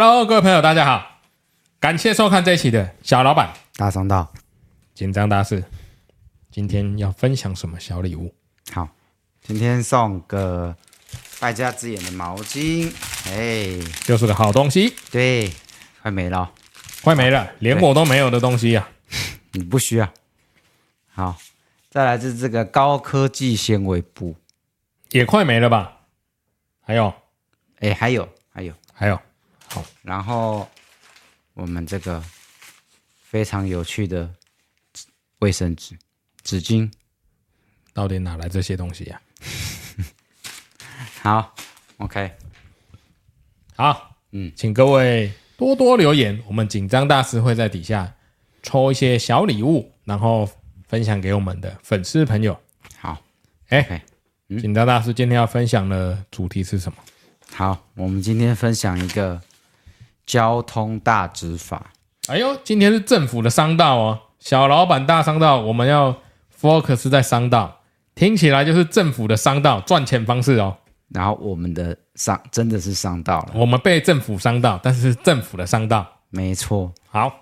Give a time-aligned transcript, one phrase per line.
[0.00, 1.18] Hello，各位朋友，大家好，
[1.80, 4.32] 感谢收看这一期的小老板大商道
[4.94, 5.64] 紧张大事。
[6.52, 8.32] 今天要分享什么小礼物？
[8.70, 8.88] 好，
[9.42, 10.76] 今天送个
[11.40, 12.92] 败家之眼的毛巾，
[13.26, 14.94] 哎，就是个好东西。
[15.10, 15.52] 对，
[16.00, 16.52] 快没了，
[17.02, 19.10] 快没了，连我都没有的东西呀、啊！
[19.50, 20.08] 你不需要。
[21.08, 21.36] 好，
[21.90, 24.36] 再来是这个高科技纤维布，
[25.10, 26.02] 也快没了吧？
[26.82, 27.12] 还有，
[27.80, 29.20] 哎，还有，还有，还有。
[29.70, 30.66] 好，然后
[31.52, 32.22] 我们这个
[33.22, 34.32] 非常有趣的
[35.40, 35.96] 卫生纸、
[36.42, 36.90] 纸巾，
[37.92, 39.20] 到底哪来这些东西呀、
[41.22, 41.42] 啊？
[41.42, 41.54] 好
[41.98, 42.32] ，OK，
[43.76, 48.14] 好，嗯，请各位多多留言，我们紧张大师会在底下
[48.62, 50.48] 抽一些小礼物，然后
[50.88, 52.58] 分享给我们的粉丝朋友。
[52.98, 53.22] 好，
[53.68, 54.02] 哎、
[54.48, 56.98] 紧张大师今天要分享的主题是什么？
[57.52, 59.38] 好，我们今天分享一个。
[60.28, 61.90] 交通大执法，
[62.26, 66.14] 哎呦，今天是政府的商道哦，小老板大商道，我们要
[66.60, 67.80] focus 在商道，
[68.14, 70.76] 听起来就是政府的商道赚钱方式哦。
[71.08, 76.92] 然后我们的商真的是商道了，我们被政府商道，但是是政府的商道，没错。
[77.08, 77.32] 好，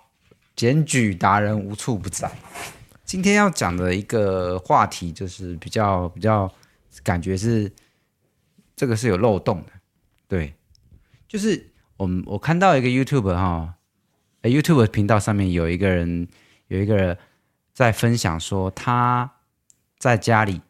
[0.55, 2.31] 检举达人无处不在。
[3.05, 6.49] 今天要讲的一个话题就是比较比较
[7.03, 7.69] 感觉是
[8.77, 9.73] 这个是有漏洞的，
[10.29, 10.55] 对，
[11.27, 11.73] 就是。
[11.97, 13.75] 我们我看到一个 YouTube 哈
[14.43, 16.29] ，YouTube 频道上面有一个人
[16.69, 17.17] 有一个人
[17.73, 19.33] 在分享说他
[19.99, 20.61] 在家里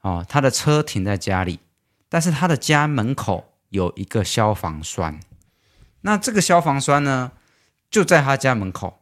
[0.00, 1.60] 哦，他的车停在家里，
[2.08, 5.20] 但是他的家门口有一个消防栓，
[6.00, 7.32] 那这个消防栓呢
[7.90, 9.00] 就在他家门口，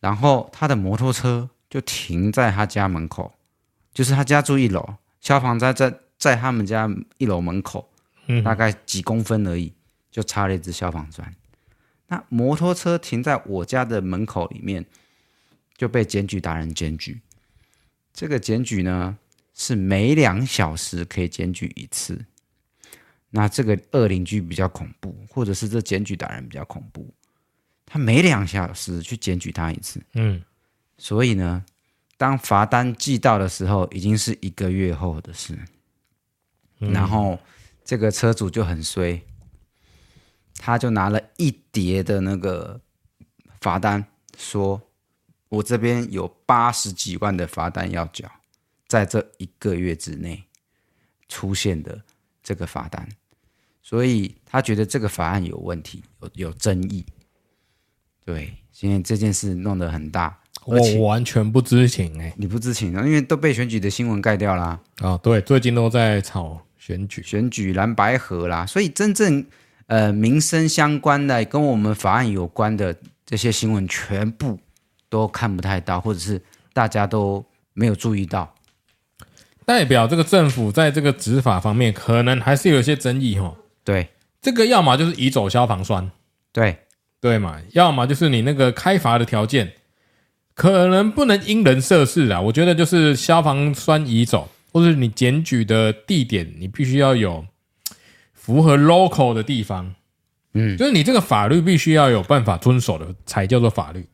[0.00, 3.32] 然后他的摩托车就停在他家门口，
[3.94, 7.88] 就是他家住一楼，消防栓在在他们家一楼门口，
[8.44, 9.72] 大概几公分而已。
[10.10, 11.34] 就插了一支消防栓，
[12.08, 14.84] 那摩托车停在我家的门口里面，
[15.76, 17.20] 就被检举达人检举。
[18.12, 19.16] 这个检举呢，
[19.54, 22.26] 是每两小时可以检举一次。
[23.30, 27.14] 那这个恶邻居比较恐怖，或者是这检举达人比较恐怖，
[27.86, 30.02] 他每两小时去检举他一次。
[30.14, 30.42] 嗯，
[30.98, 31.64] 所以呢，
[32.16, 35.56] 当罚单寄到的时候，已经是一个月后的事。
[36.78, 37.38] 然后
[37.84, 39.22] 这个车主就很衰。
[40.62, 42.78] 他就拿了一叠的那个
[43.62, 44.04] 罚单，
[44.36, 44.78] 说
[45.48, 48.30] ：“我这边有八十几万的罚单要缴，
[48.86, 50.44] 在这一个月之内
[51.30, 51.98] 出现的
[52.42, 53.08] 这个罚单，
[53.80, 57.06] 所以他觉得这个法案有问题，有有争议。
[58.22, 63.02] 对，现在这件事弄得很大，我完全不知情哎，你不知情啊？
[63.06, 64.78] 因为都被选举的新闻盖掉啦。
[64.98, 69.42] 啊，对，最近都在炒选举，选举蓝白河啦，所以真正。”
[69.90, 72.94] 呃，民生相关的跟我们法案有关的
[73.26, 74.56] 这些新闻，全部
[75.08, 76.40] 都看不太到，或者是
[76.72, 78.54] 大家都没有注意到，
[79.64, 83.52] 代表这个政府在这个执法方面可能还是有一些争议哈。
[83.82, 84.08] 对，
[84.40, 86.08] 这个要么就是移走消防栓，
[86.52, 86.76] 对
[87.20, 89.72] 对嘛，要么就是你那个开罚的条件
[90.54, 92.40] 可能不能因人设事啊。
[92.40, 97.44] 我觉得就是消防栓移走，或者你检举的地点，你必须要有。
[98.50, 99.94] 符合 local 的地方，
[100.54, 104.04] 嗯，就是你这个法律必须要有办法遵守的，才叫做法律。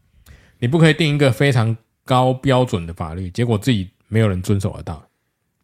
[0.59, 1.75] 你不可以定一个非常
[2.05, 5.03] 高标准的法律，结果自己没有人遵守得到。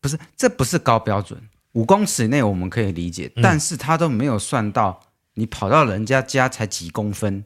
[0.01, 1.39] 不是，这不是高标准，
[1.73, 4.99] 五公尺以内我们可以理解，但是他都没有算到
[5.35, 7.45] 你跑到人家家才几公分，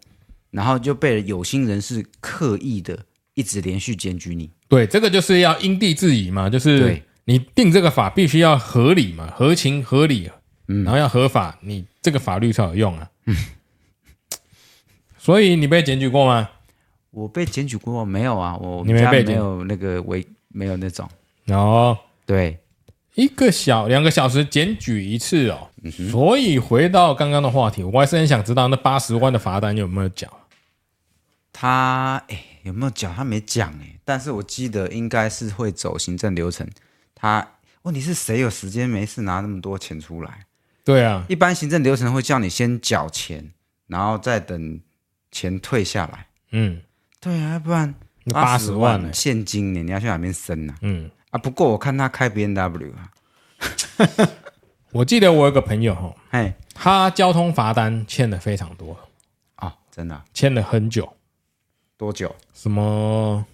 [0.52, 2.96] 然后就被有心人士刻意的
[3.34, 4.48] 一直连续检举你。
[4.68, 10.30] 对，这个就是要因地制宜嘛，就是你定这个法必须要合理嘛，合情合理。
[10.68, 13.10] 嗯，然后要合法，你这个法律才有用啊。
[13.26, 13.36] 嗯，
[15.18, 16.48] 所以你被检举过吗？
[17.10, 18.56] 我被检举过没有啊？
[18.56, 21.08] 我你没被没有那个违没有那种
[21.46, 21.96] 哦。
[22.26, 22.58] 对，
[23.14, 25.70] 一个小两个小时检举一次哦。
[25.82, 30.28] 嗯，所以回到刚刚的话题，我还是很想知道那八十万的罚单有没有缴？
[31.52, 33.10] 他哎有没有缴？
[33.14, 36.68] 他没讲哎，但是我记得应该是会走行政流程。
[37.14, 37.52] 他
[37.82, 40.44] 问题是谁有时间没事拿那么多钱出来？
[40.86, 43.50] 对啊，一般行政流程会叫你先缴钱，
[43.88, 44.80] 然后再等
[45.32, 46.28] 钱退下来。
[46.52, 46.80] 嗯，
[47.20, 47.92] 对啊，要不然
[48.32, 49.82] 八十万现金呢？
[49.82, 50.72] 你要去哪边生呢？
[50.82, 53.10] 嗯啊，不过我看他开 B N W 啊。
[54.92, 58.96] 我记得我有个朋友哈，哎，他交通罚单欠的非常多
[59.56, 61.12] 啊，真的欠了很久。
[61.98, 62.32] 多久？
[62.54, 63.44] 什么？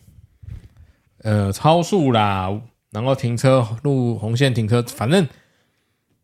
[1.23, 2.52] 呃，超速啦，
[2.90, 5.26] 然后停车路红线停车，反正。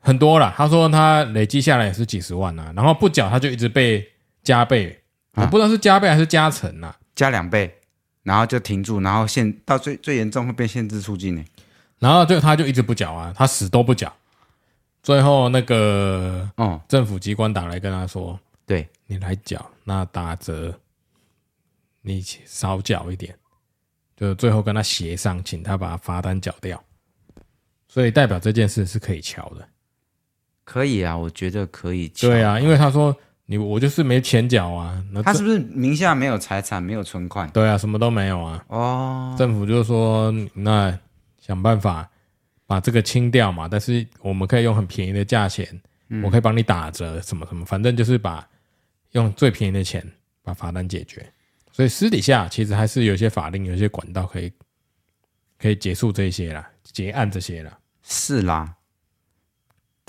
[0.00, 0.52] 很多了。
[0.56, 4.06] 他说他累积下来也是几十万啊，然后不缴他就一直被
[4.42, 5.00] 加倍，
[5.34, 7.72] 我不知道是加倍还是加成呐、啊，加两倍，
[8.22, 11.44] 然后就停住，然后限到最最严重会被限制出境呢。
[11.98, 14.12] 然后就他就一直不缴啊，他死都不缴。
[15.02, 20.78] 最后那个哦，政府机关打来跟他说：“对你来缴，那打折
[22.02, 23.34] 你少缴一点。”
[24.16, 26.82] 就最后跟他协商，请他把罚单缴掉。
[27.88, 29.66] 所以代表这件事是可以瞧的，
[30.68, 32.28] 可以啊，我觉得可以乔。
[32.28, 33.16] 对啊，因为他说
[33.46, 37.48] 你我就是没钱缴啊，那他是不是名下没有财产，没有存款？
[37.50, 38.64] 对啊，什么都没有啊。
[38.68, 40.98] 哦，政府就说那
[41.40, 42.08] 想办法。
[42.68, 45.66] 把这个清掉嘛，但是我们可以用很便宜的价钱，
[46.10, 48.46] 嗯、我可以帮你打折，什么什么，反正就是把
[49.12, 50.06] 用最便宜的钱
[50.42, 51.26] 把罚单解决。
[51.72, 54.52] 所以私底下其实还是有一些法令，有一些管道可以
[55.58, 57.72] 可以结束这些啦，结案这些啦。
[58.02, 58.70] 是啦，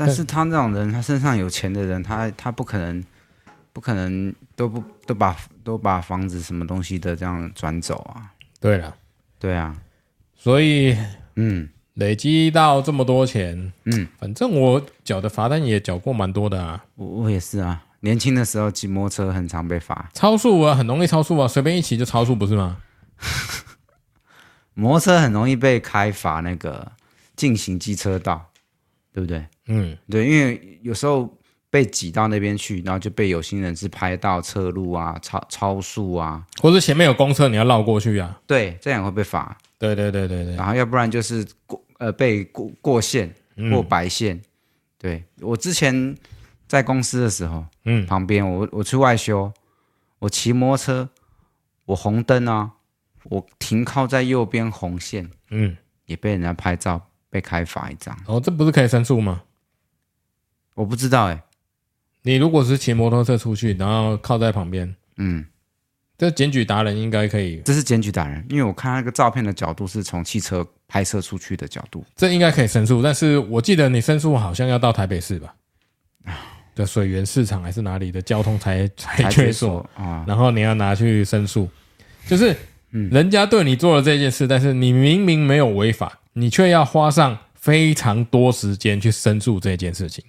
[0.06, 3.04] 但是他那种人，他身上有钱的人，他他不可能
[3.74, 8.32] 不可能都不都把都把房子什么东西的这样转走啊。
[8.60, 8.96] 对了，
[9.40, 9.76] 对啊，
[10.36, 10.98] 所以
[11.36, 11.70] 嗯。
[11.96, 16.82] 累积到这么多钱，嗯，反正我缴的罚单也缴过蛮多的啊。
[16.96, 22.78] 我我也是啊，年轻的时候骑摩托车很常被罚，超速啊，很容易超速啊，随便一骑就超速，不是吗？
[24.76, 26.90] 摩托车很容易被开罚那个
[27.36, 28.50] 进行机车道，
[29.12, 29.46] 对不对？
[29.70, 31.34] 嗯，对，因为有时候
[31.70, 38.42] 被挤到那边去，然后就被有心人士拍到侧路啊，超超速啊，或者前面有公车，你要绕过去啊。
[38.46, 39.58] 对，这样会被罚。
[39.78, 41.82] 对对对对对，然后要不然就是过。
[42.00, 43.30] 呃，被过过线
[43.70, 44.42] 过白线，嗯、
[44.98, 46.16] 对我之前
[46.66, 49.52] 在公司的时候，嗯，旁边我我去外修，
[50.20, 51.10] 我骑摩托车，
[51.84, 52.72] 我红灯啊，
[53.26, 55.76] 我停靠在右边红线，嗯，
[56.06, 58.18] 也被人家拍照被开罚一张。
[58.26, 59.42] 哦，这不是可以申诉吗？
[60.80, 61.44] 我不知道哎、欸，
[62.22, 65.46] 你如果是骑摩托车出去，然后靠在旁边，嗯。
[66.18, 73.02] 这检举达人应该可以，这是检举达人，因为我看那个照片的角度是从汽车拍摄出去的角度，这应该可以申诉。
[73.02, 75.56] 但是我记得你申诉好像要到台北市吧？
[76.76, 80.24] 的水源市场还是哪里的交通裁裁决所啊？
[80.28, 81.70] 然后你要拿去申诉，
[82.28, 82.56] 就是
[82.92, 90.24] 人家对你做了这件事，但是你明明没有违法，你却要花上非常多时间去申诉这件事情。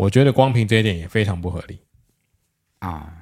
[0.00, 1.78] 我觉得光凭这一点也非常不合理
[2.78, 3.12] 啊。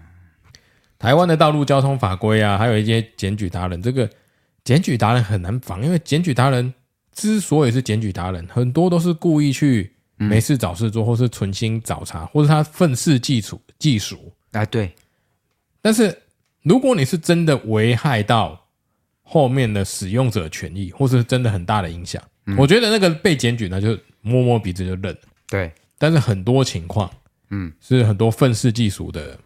[0.96, 4.08] 台湾的道路交通法规啊，还有一些检举达人，这个
[4.62, 6.72] 检举达人很难防，因为检举达人
[7.12, 13.60] 之所以是检举达人，很多都是故意去没事找事做，或是存心找茬，或是他愤世嫉俗。
[13.80, 14.92] 嫉俗啊，对。
[15.82, 16.16] 但是
[16.62, 18.68] 如果你是真的危害到
[19.22, 22.22] 后面的使用者权益，或是真的很大的影响，
[22.56, 25.18] 我觉得那个被检举呢，就摸摸鼻子就认了。
[25.48, 25.72] 对。
[25.98, 27.10] 但是很多情况，
[27.50, 29.38] 嗯，是很多愤世嫉俗的。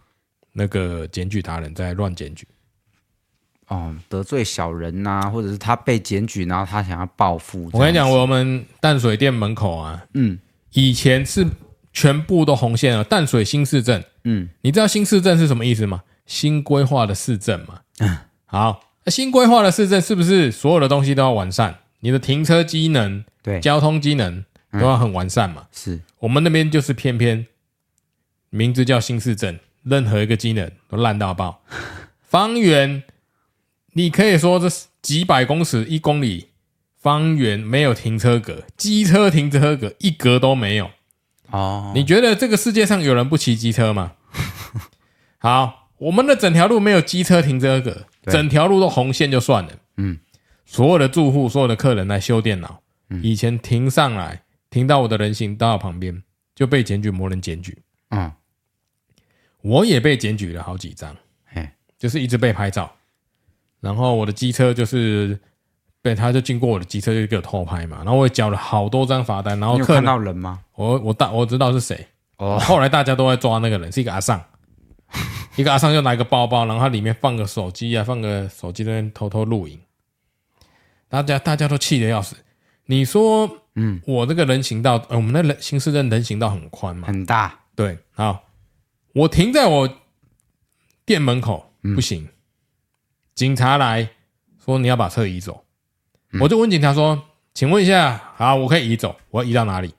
[0.54, 2.46] 那个检举达人在乱检举，
[3.68, 7.70] 哦，得罪小人呐、啊，或者是他被检举，然后他想要报复。
[7.72, 10.38] 我跟你讲，我们淡水店门口啊，嗯，
[10.74, 11.46] 以前是
[11.90, 13.02] 全部都红线了。
[13.02, 16.02] 淡水新市镇，嗯，你知道新市镇是什么意思吗？
[16.26, 17.80] 新规划的市镇嘛。
[18.00, 18.14] 嗯，
[18.44, 21.78] 好，新规划的市镇是不是所有的东西都要完善？
[22.00, 25.66] 你的停车机能，对，交通机能都要很完善嘛。
[25.72, 27.46] 是我们那边就是偏偏
[28.50, 29.60] 名字叫新市镇。
[29.84, 31.64] 任何一个机能都烂到爆，
[32.22, 33.02] 方圆
[33.94, 34.68] 你可以说这
[35.02, 36.50] 几百公尺一公里
[36.96, 40.88] 方圆没有停车格，机车停车格一格都没有。
[41.50, 44.12] 哦，你觉得这个世界上有人不骑机车吗？
[45.38, 49.72] 好，我们的整条路没有机车停车格，整条路都红线就算了。
[49.96, 50.20] 嗯，
[50.64, 52.80] 所有的住户、所有的客人来修电脑，
[53.20, 56.20] 以前停上来停到我的人行道旁边
[56.56, 57.80] 就被检举，没人检举。
[58.08, 58.32] 嗯。
[59.60, 62.92] 我也被检举了好几张，嘿，就是一直被拍照，
[63.78, 65.38] 然后我的机车就是
[66.02, 70.64] 被他就经过我的机车就给我偷拍嘛，然后我也缴了好多张罚单，然后看到人吗？
[70.74, 72.04] 我我大我知道是谁
[72.38, 74.42] 哦，后来大家都在抓那个人，是一个阿尚，
[75.54, 79.78] 一个阿尚就拿一个包包，然后他里面放个手机啊，放个手机在那边偷偷录影，
[81.08, 82.34] 大家大家都气得要死。
[82.86, 88.44] 你说，嗯，我这个人行道，呃，我们那人新市镇人行道很宽嘛，很大，对，好。
[89.14, 89.98] 我停在我
[91.04, 92.28] 店门口不行，
[93.34, 94.08] 警察来
[94.64, 95.64] 说你要把车移走，
[96.40, 99.94] 我就问警察说：“请问一下，好，我可以移走，我要移到哪里？”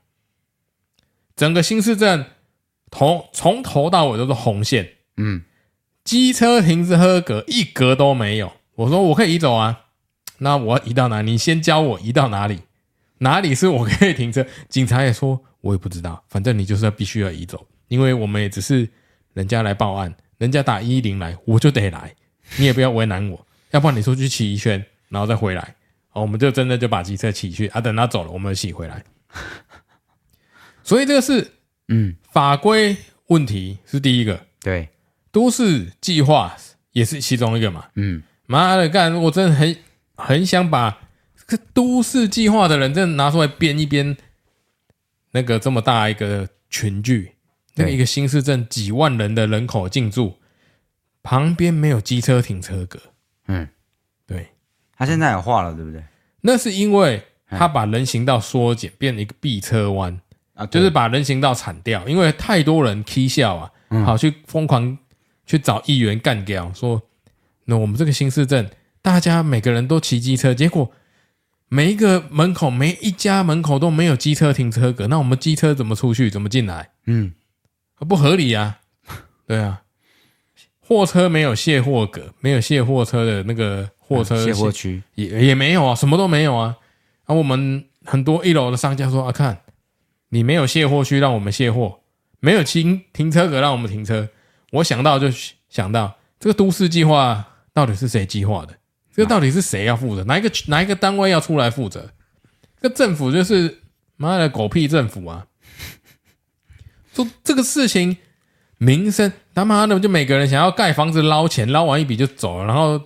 [1.35, 2.25] 整个新市镇
[2.89, 5.43] 头从头到尾都是红线，嗯，
[6.03, 8.53] 机车停车格一格都没有。
[8.75, 9.81] 我说我可以移走啊，
[10.39, 11.31] 那我要移到哪里？
[11.31, 12.61] 你先教我移到哪里？
[13.23, 14.45] 哪里是我可以停车？
[14.67, 18.87] 警察也说我也不知道，反正你就是要必须要移走，因为我们也只是
[19.33, 22.13] 人家来报案，人家打一一零来，我就得来，
[22.57, 25.75] 你也不要为难我，要不然你出去骑一圈，然后再回来，
[26.11, 29.01] 哦，我们就真的就把机车骑去啊，等他走了，我们骑回来。
[30.83, 31.53] 所以这个是，
[31.87, 34.89] 嗯，法规问题是第一个，对，
[35.31, 36.53] 都市计划
[36.91, 39.75] 也是其中一个嘛，嗯，妈的干，我真的很
[40.17, 41.02] 很想把这个
[41.73, 44.15] 都市计划的人真的拿出来编一编。
[45.35, 47.31] 那个这么大一个群聚，
[47.73, 50.35] 那个一个新市镇几万人的人口进驻，
[51.23, 52.99] 旁边没有机车停车格。
[53.47, 53.67] 嗯，
[54.27, 54.49] 对，
[54.95, 56.03] 他现在也画了，对不对？
[56.41, 60.21] 那是因为他把人行道缩减，变成一个避车弯
[60.53, 63.71] 啊，就是把人行道铲掉，因为太多人踢笑啊，
[64.05, 64.95] 好去疯狂
[65.47, 67.01] 去找议员干掉，说
[67.65, 68.69] 那我们这个新市镇，
[69.01, 70.91] 大家每个人都骑机车，结果。
[71.73, 76.29] 每一个门口，每一家门口都没有机车停车格，那我们机车怎么出去？
[76.29, 76.91] 怎么进来？
[77.07, 77.33] 嗯，
[78.07, 78.77] 不合理啊！
[79.47, 79.81] 对啊，
[80.79, 86.77] 货车没有卸货格，没有卸货车的那个货车卸货区也也没有啊，什么都没有啊。
[87.23, 89.63] 啊，我们很多一楼的商家说啊，看
[90.29, 92.01] 你没有卸货区，让我们卸货；
[92.39, 94.29] 没有停停车格，让我们停车。
[94.73, 95.27] 我想到就
[95.69, 98.77] 想到这个都市计划到底是谁计划的？
[99.15, 100.23] 这个到底是谁要负责？
[100.23, 102.09] 哪一个哪一个单位要出来负责？
[102.81, 103.79] 这个政府就是
[104.17, 105.45] 妈的狗屁政府啊！
[107.13, 108.17] 说这个事情，
[108.79, 112.99] 民生他妈的就每个人想要盖房子捞钱，捞完一笔就走了，然后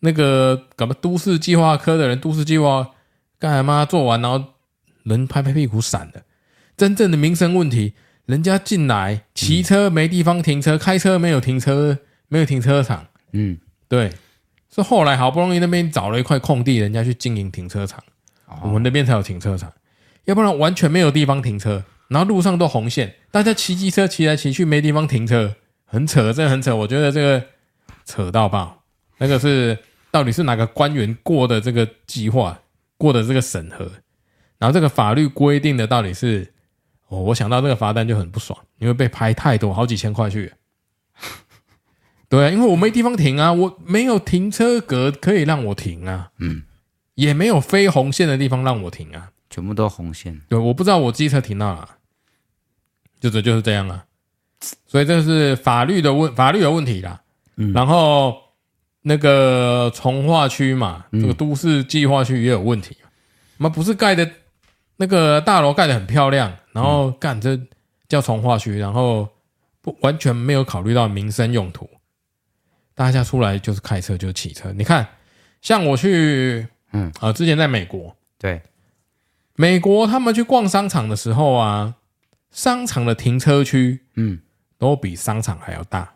[0.00, 2.90] 那个什么都市计划科的人，都市计划
[3.38, 4.44] 干什么做完，然后
[5.04, 6.22] 人拍拍屁股闪了。
[6.76, 7.94] 真正的民生问题，
[8.26, 13.06] 人家进来骑车没地方停车，开车没有停车，没有停车场。
[13.32, 14.12] 嗯，对。
[14.74, 18.02] 是后来好不容易那边找了一块空地，人家去经营停车场，
[18.62, 19.70] 我们那边才有停车场，
[20.24, 26.74] 要不然完全没有地方停车，然后路上都红线，大家骑机车骑来骑去没地方停车，很扯，真的很扯。
[26.74, 27.44] 我觉得这个
[28.06, 28.82] 扯到爆，
[29.18, 29.78] 那个是
[30.10, 32.58] 到底是哪个官员过的这个计划，
[32.96, 33.90] 过的这个审核，
[34.58, 36.50] 然后这个法律规定的到底是，
[37.08, 40.50] 哦，我想到这个罚单就很不爽，因为被拍太多，好几千块去。
[42.32, 46.62] 对啊，因为我没地方停啊，我没有停车格可以让我停啊，嗯，
[47.14, 50.40] 也没有非红线的地方让我停啊，全部都红线。
[50.48, 51.86] 对，我不知道我机车停到哪，
[53.20, 54.06] 就这就是这样啊，
[54.86, 57.20] 所以这是法律的问，法律有问题啦。
[57.56, 58.34] 嗯，然后
[59.02, 62.96] 那个从化区嘛，这个都市计划区也有问题，
[63.58, 64.26] 那不是盖的，
[64.96, 67.60] 那个大楼盖的很漂亮，然后干这
[68.08, 69.28] 叫从化区，然后
[69.82, 71.86] 不完全没有考虑到民生用途。
[72.94, 75.06] 大家出来就是开车就是骑车，你看，
[75.60, 77.08] 像我去，嗯。
[77.20, 78.62] 啊、呃，之前在美国，对，
[79.56, 81.94] 美国他们去逛商场的时候啊，
[82.50, 84.40] 商场的停车区，嗯，
[84.76, 86.14] 都比商场还要大，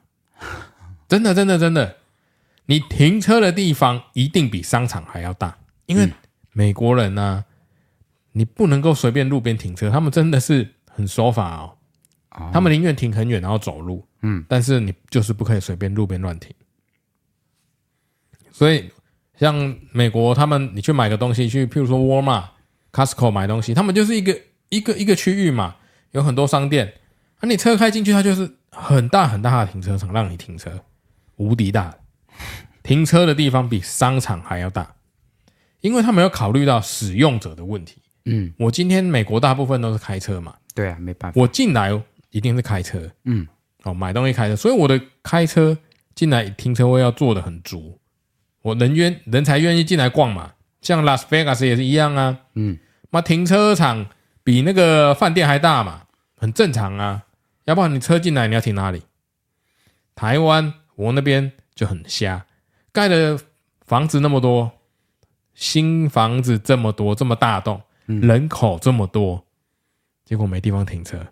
[1.08, 1.96] 真的，真的，真的，
[2.66, 5.56] 你停车的地方一定比商场还要大，
[5.86, 6.12] 因为
[6.52, 7.44] 美国人呢、啊，
[8.32, 16.54] 你不能够随便路边停车，他们真的是很守法哦，他们宁愿停很远然后走路，嗯，但是你就是不可以随便路边乱停。
[18.58, 18.88] 所以，
[19.38, 22.48] 像美国，他们你去买个东西，去譬如说沃尔玛、
[22.90, 25.76] Costco 买东西，他们就是一个一个一个区域嘛，
[26.12, 26.94] 有很多商店，
[27.40, 30.72] 啊，你车开进去，它就是很大很大的停车场，让你停车，
[31.36, 31.94] 无敌大，
[32.82, 34.94] 停车的地方比商场还要大，
[35.82, 38.00] 因为他们有考虑到使用者的问题。
[38.24, 41.92] 嗯，我今天美国大部分都是开车嘛，对啊，没办法，我进来
[42.30, 43.46] 一定是开车，嗯，
[43.82, 45.76] 哦，买东西开车，所以我的开车
[46.14, 48.00] 进来停车位要做的很足。
[48.66, 52.36] 我人愿人才愿意进来逛嘛，像拉斯维加斯也是一样啊。
[52.54, 52.76] 嗯，
[53.10, 54.06] 那停车场
[54.42, 56.02] 比那个饭店还大嘛，
[56.36, 57.22] 很正常啊。
[57.66, 59.04] 要不然你车进来你要停哪里？
[60.16, 62.44] 台湾我那边就很瞎，
[62.90, 63.38] 盖的
[63.82, 64.72] 房子那么多，
[65.54, 69.44] 新房子这么多，这么大栋，人口这么多，
[70.24, 71.24] 结果没地方停车。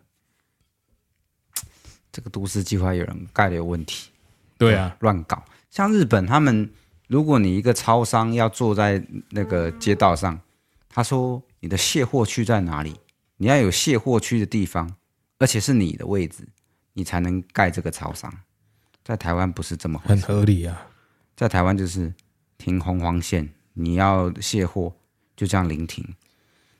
[2.12, 4.10] 这个都市计划有人盖的有问题。
[4.56, 5.44] 对啊，乱搞。
[5.68, 6.70] 像日本他们。
[7.06, 10.40] 如果你一个超商要坐在那个街道上，
[10.88, 12.94] 他说你的卸货区在哪里？
[13.36, 14.96] 你要有卸货区的地方，
[15.38, 16.48] 而且是你的位置，
[16.94, 18.32] 你才能盖这个超商。
[19.04, 20.86] 在台湾不是这么很合理啊。
[21.36, 22.14] 在台湾就是
[22.56, 24.94] 停红黄线，你要卸货
[25.36, 26.02] 就这样临停，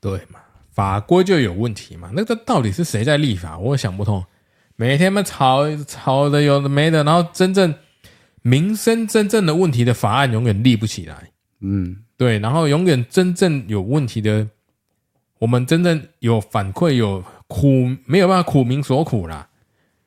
[0.01, 0.41] 对嘛？
[0.73, 2.11] 法规就有问题嘛？
[2.15, 3.59] 那个到底是谁在立法？
[3.59, 4.25] 我想不通。
[4.77, 7.75] 每天嘛吵吵的有的没的，然后真正。
[8.47, 14.47] 民生真正的问题的法案永远立不起来，嗯，对，然后永远真正有问题的，
[15.39, 19.49] 我们真正有反馈、有苦没有办法苦民所苦啦，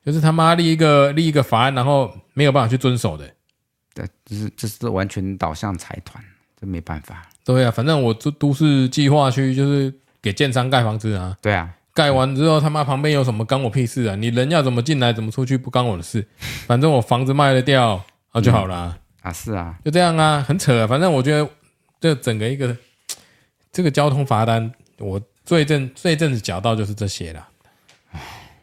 [0.06, 3.28] 就是他妈立一个立一个法案，然后没有办法去遵守的。
[3.96, 6.24] 对，这是这是完全导向财团，
[6.62, 7.28] 这没办法。
[7.44, 9.92] 对啊，反正我这都市计划区就是
[10.22, 11.36] 给建商盖房子啊。
[11.42, 14.16] 对啊，盖完之后他妈旁边有什么干我屁事啊？
[14.16, 16.24] 你人要怎么进来怎么出去不干我的事，
[16.68, 18.06] 反正我房子卖得掉
[18.38, 19.00] 啊就好了啊。
[19.22, 20.88] 啊，是啊，就这样啊，很扯啊。
[20.88, 21.50] 反正我觉得
[22.00, 22.76] 这整个一个
[23.72, 27.48] 这个交通罚单，我最阵最阵子讲到就是这些了。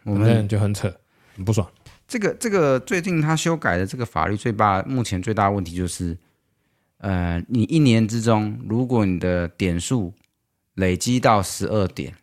[0.05, 0.95] 我们就很扯，
[1.35, 1.67] 很不爽。
[2.07, 6.17] 这个这个最近他修改的这个法律最大目前最大的问题就是，
[6.99, 10.13] 呃，你一年之中，如果你的点数
[10.75, 12.15] 累积到十二点，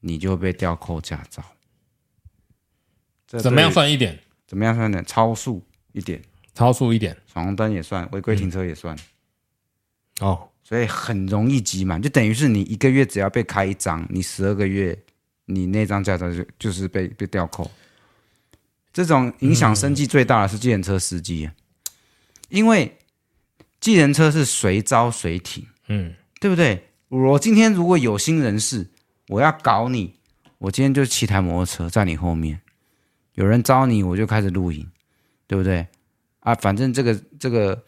[0.00, 1.42] 你就会被吊扣驾照。
[3.26, 4.18] 怎么样算一点？
[4.46, 5.04] 怎么样算一点？
[5.04, 6.20] 超速一点，
[6.54, 8.96] 超速一点，闯红灯也算，违规停车也算。
[10.20, 14.96] 嗯、哦，所以很容易积满，就等于是你一个月只要被开一张，你十二个月，
[15.46, 17.70] 你那张驾照就就是被被吊扣。
[18.92, 21.50] 这种影响生计最大的是计程车司机，
[22.48, 22.96] 因为
[23.80, 26.86] 计程车是随招随停，嗯，对不对？
[27.08, 28.86] 我今天如果有心人士，
[29.26, 30.14] 我要搞你，
[30.58, 32.60] 我今天就骑台摩托车在你后面，
[33.34, 34.88] 有人招你，我就开始录影，
[35.48, 35.84] 对不对？
[36.44, 37.82] 啊，反正这个这个，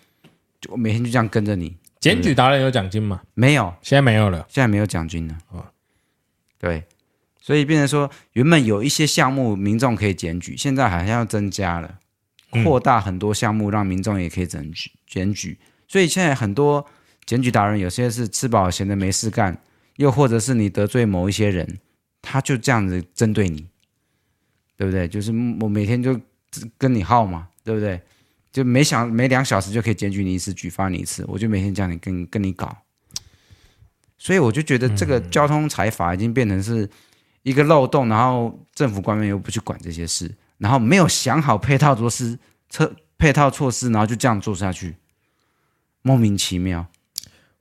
[0.61, 1.77] 就每天就这样跟着你。
[2.01, 3.23] 检举达人有奖金吗？
[3.35, 5.39] 没有，现在没有了，现在没有奖金了。
[5.51, 5.65] 哦，
[6.59, 6.83] 对。
[7.39, 11.99] 所以变成说，原本有一些项目民众可以检举，现在好像要增加了，
[12.65, 15.57] 扩大很多项目，让民众也可以检举检举。
[15.87, 16.85] 所以现在很多
[17.25, 19.57] 检举达人，有些是吃饱闲的没事干，
[19.97, 21.79] 又或者是你得罪某一些人，
[22.21, 23.65] 他就这样子针对你，
[24.77, 25.07] 对不对？
[25.07, 26.21] 就是我每天就
[26.77, 28.01] 跟你耗嘛，对不对？
[28.57, 32.77] 就每想每两小时就可以检举你一次，举发你一次，我就每天这样跟跟你搞。
[34.19, 36.89] 所以我就觉得这个交通财法已经变成是。
[37.43, 42.37] 一个漏洞，然后政府官员又不去管这些事，然后没有想好配套措施、
[42.69, 44.97] 策配套措施，然后就这样做下去，
[46.03, 46.85] 莫名其妙。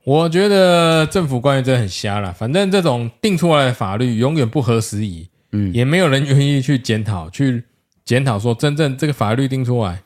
[0.02, 2.32] 我觉得政府官员真的很瞎了。
[2.32, 7.62] 反正这种定出来的法律永远不合时宜，嗯，也没有人愿意去检讨，去
[8.04, 10.02] 检讨说真正这个法律定出来，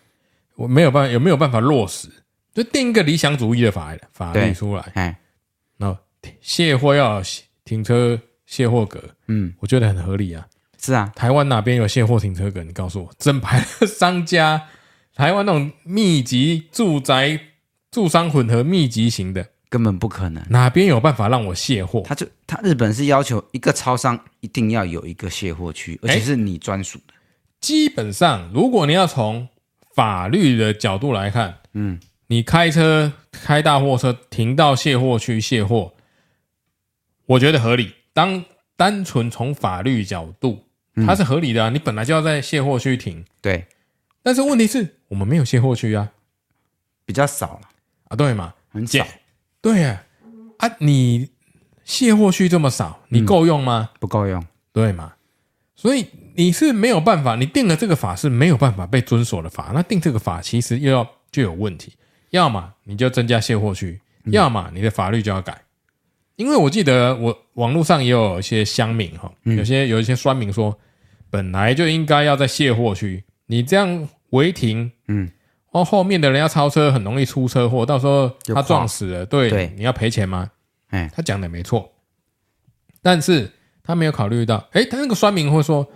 [0.61, 2.09] 我没有办法，有没有办法落实？
[2.53, 5.19] 就定一个理想主义的法法律出来，哎，
[5.79, 5.97] 那
[6.41, 7.23] 卸货要
[7.65, 8.21] 停车。
[8.51, 10.45] 卸货格，嗯，我觉得很合理啊。
[10.77, 12.65] 是啊，台湾哪边有卸货停车格？
[12.65, 14.61] 你告诉我，整排的商家，
[15.15, 17.39] 台湾那种密集住宅、
[17.93, 20.45] 住商混合密集型的，根本不可能。
[20.51, 22.03] 哪边有办法让我卸货？
[22.05, 27.15] 他就他日本是要求一个超商一定要有一个卸货区，而且是你专属的。
[27.61, 29.47] 基本上，如果你要从
[29.95, 35.95] 法律的角度来看，嗯，你开车开大货车停到卸货区卸货，
[37.27, 37.95] 我觉得合理。
[38.13, 38.45] 当
[38.77, 40.67] 单纯从法律角度，
[41.07, 41.71] 它是合理的啊！
[41.71, 43.67] 你本来就要在卸货区停，对。
[44.23, 46.11] 但是问题是我们没有卸货区啊，
[47.07, 47.69] 比较少了
[48.09, 48.53] 啊，对嘛？
[48.71, 49.07] 很少，
[49.63, 50.05] 对啊，
[50.59, 51.31] 啊，你
[51.85, 53.91] 卸货区这么少，你够用吗？
[53.99, 55.15] 不够用，对嘛？
[55.77, 59.71] 所以你是没有办法，你定了这个法是没有办法被遵守的法。
[59.75, 61.93] 那定这个法其实又要就有问题，
[62.31, 65.63] 要么你就增加卸货区，要么你的法律就要改。
[66.37, 70.79] 因为我记得我网络上也有一些乡民哈，有些有一些酸民说，
[71.29, 75.31] 本来就应该要在卸货区，你这样违停，嗯，
[75.73, 80.51] 哦，后面的人要超车，很容易出车祸，到时候他撞死了，对，对，你要赔钱吗？
[80.89, 81.93] 哎，他讲的没错，
[83.03, 83.51] 但是
[83.85, 85.87] 他没有考虑到，哎，他那个酸民会说，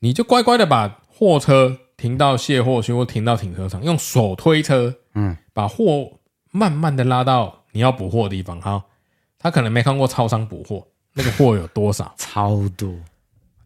[0.00, 6.18] 你就乖乖的把货车停到卸货区或停到停车场，用手推车，嗯，把货
[6.50, 8.84] 慢慢的拉到你要补货的地方，哈。
[9.42, 12.14] 他可能没看过超商补货， 那个货有多少？
[12.18, 12.94] 超多，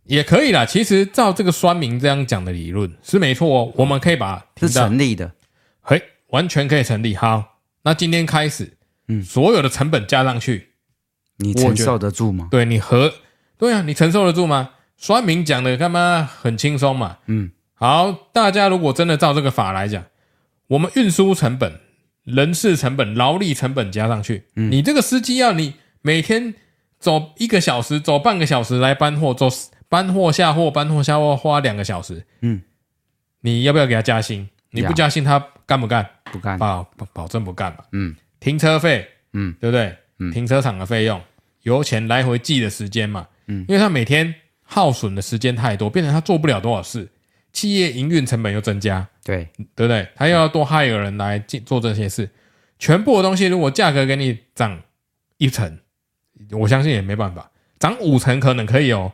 [0.04, 0.64] 也可以啦。
[0.64, 5.32] 其实照这个酸民这样讲的理论是没错哦，我们可以把是成立的，
[5.82, 7.16] 嘿，完全可以成立。
[7.16, 8.76] 好，那今天开始，
[9.08, 10.74] 嗯，所有的成本加上去，
[11.38, 12.46] 你承受得住吗？
[12.52, 13.12] 对你和
[13.58, 14.73] 对啊，你承受得住吗？
[15.04, 17.18] 酸民讲的干嘛很轻松嘛？
[17.26, 20.02] 嗯，好，大家如果真的照这个法来讲，
[20.68, 21.80] 我们运输成本。
[22.22, 26.54] 人事成本、劳力成本加上去，嗯，你这个司机要你每天
[26.98, 29.46] 走一个小时、走半个小时来搬货，走
[29.90, 32.62] 搬货下货、搬货下货花两个小时，嗯，
[33.42, 34.48] 你要不要给他加薪？
[34.70, 36.08] 你不加薪，他干不干？
[36.32, 37.84] 不干，保保保证不干嘛？
[37.92, 39.94] 嗯，停车费，嗯，对不对？
[40.18, 41.20] 嗯，停车场的费用、
[41.64, 44.34] 油钱、来回寄的时间嘛，嗯，因为他每天
[44.74, 47.08] 耗损的时间太多，变成他做不了多少事。
[47.52, 50.08] 企业营运成本又增加，对对不对？
[50.16, 52.28] 他又要多害一个人来做这些事，
[52.80, 54.82] 全部的东西如果价格给你涨
[55.36, 55.78] 一成，
[56.50, 59.12] 我相信也没办法，涨五成可能可以哦。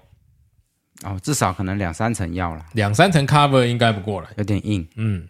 [1.02, 4.88] 哦，至少可能两三层要了，两三层 cover 应该不过来，有点硬。
[4.96, 5.28] 嗯，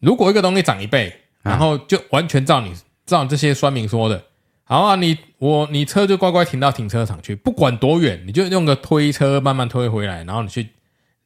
[0.00, 4.24] 如果一个东西涨一倍，然后就完全照你照这些酸民说的，
[4.68, 10.68] 好啊，你我你车就乖乖停到停车场去，不管多远，你就用个推车慢慢推回来，然后你去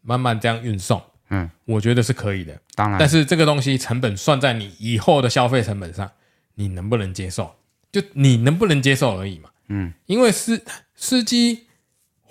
[0.02, 1.02] 慢慢这样运送。
[1.30, 2.56] 嗯，我觉得是可以的。
[2.74, 6.10] 当然，但是这个东西成本算在你以后的消费成本上，
[6.54, 7.54] 你能不能接受？
[7.90, 9.50] 就你能不能接受而已嘛。
[9.68, 10.62] 嗯，因为司
[10.94, 11.66] 司机。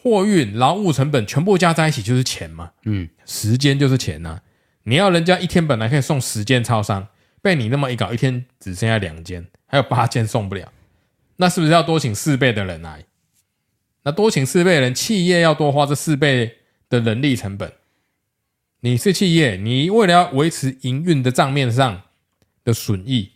[0.02, 4.42] 货运、劳务成本全部加在一起就是钱嘛，嗯，时间就是钱呐、啊。
[4.84, 7.06] 你要人家一天本来可以送十间超商，
[7.42, 10.72] 被你那么一搞，一天只剩下两间，还有八间送不了，
[11.42, 13.06] 那是不是要多请四倍的人来？
[14.04, 16.58] 那多请四倍的人，企业要多花这四倍
[16.90, 17.72] 的人力成本。
[18.82, 22.02] 你是企业，你为了要维持营运的账面上
[22.66, 23.32] 的损益，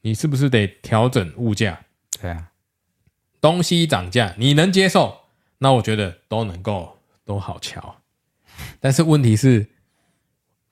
[0.00, 1.80] 你是不是得调整物价？
[2.20, 2.50] 对啊，
[3.40, 5.20] 东西涨价，你能接受？
[5.58, 8.02] 那我觉得都能够都好瞧，
[8.80, 9.68] 但是问题是，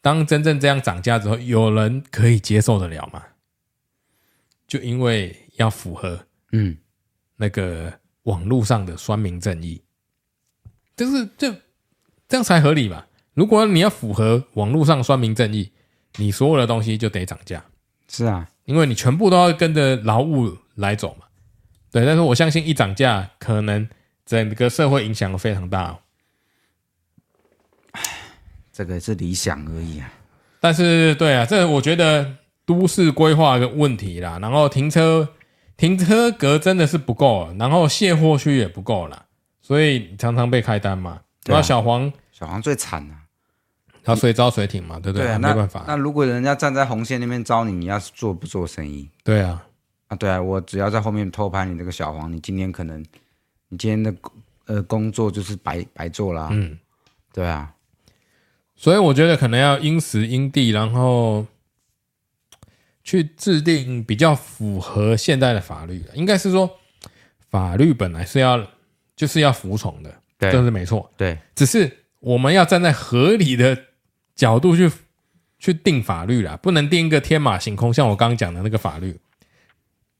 [0.01, 3.23] 当真正这样涨价之后，有人可以接受得了吗？
[4.67, 6.77] 就因为要符合嗯
[7.37, 9.83] 那个网络上的酸民正义，
[10.97, 11.53] 就是这
[12.29, 13.07] 这样才合理吧？
[13.35, 15.73] 如果你要符合网络上酸民正义，
[16.17, 17.65] 你所有的东西就得涨价。
[18.09, 21.27] 是啊，因为你全部都要跟着劳务来走嘛。
[21.91, 23.89] 对，但是我相信一涨价可能。
[24.25, 25.99] 整个社会影响非常大，哦，
[28.73, 30.11] 这个是理想而已啊。
[30.61, 34.39] 但是，对啊，这我觉得都市规划的问题啦。
[34.41, 35.29] 然后停车
[35.83, 39.25] 停车格真的是不够，然后卸货区也不够啦，
[39.61, 41.23] 所以常常被开单嘛。
[41.45, 43.15] 然后小黄，小黄最惨了，
[44.05, 45.27] 他随招随停嘛，对不对？
[45.27, 45.83] 对啊，没办法。
[45.89, 49.11] 那如果人家站在红线那边招你，你要是做不做生意？
[49.25, 49.67] 对啊，
[50.07, 53.05] 啊，对啊，我只要在后面偷拍你这个小黄，你今天可能。
[53.71, 54.15] 你今天的
[54.67, 56.79] 呃工作就是白白做啦，嗯，
[57.33, 57.73] 对啊，
[58.77, 61.45] 所以我觉得可能要因时因地，然后
[63.03, 66.03] 去制定比较符合现代的法律。
[66.15, 66.79] 应该是说，
[67.51, 68.67] 法律本来是要
[69.17, 71.39] 就是要服从的，对，这是没错，对。
[71.55, 73.77] 只是我们要站在合理的
[74.35, 74.91] 角度去
[75.59, 79.19] 去定法律啦，不能定一个天马行空，像我刚刚讲的那个法律。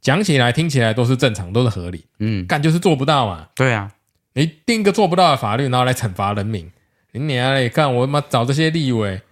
[0.01, 2.05] 讲起来、听起来都是正常，都是合理。
[2.19, 3.49] 嗯，干就是做不到嘛。
[3.55, 3.93] 对啊，
[4.33, 6.69] 你定一个做不到的法律，然后来惩罚人民，
[7.13, 7.69] 你娘嘞！
[7.69, 9.23] 干我他妈找这些立委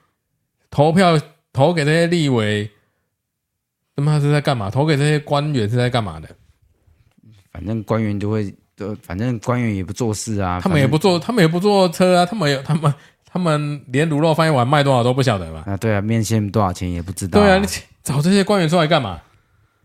[0.70, 1.20] 投票
[1.52, 2.70] 投给这些立委，
[4.00, 4.70] 他妈是在干嘛？
[4.70, 6.28] 投给这些官员是在干嘛的？
[7.52, 10.58] 反正官员就会，都反正官员也不做事啊。
[10.62, 12.24] 他们也不做，他们也不坐车啊。
[12.24, 12.94] 他们有他们
[13.30, 15.64] 他们连卤肉饭一碗卖多少都不晓得吧？
[15.66, 17.44] 啊，对啊，面线多少钱也不知道啊。
[17.44, 17.66] 对啊，你
[18.02, 19.20] 找这些官员出来干嘛？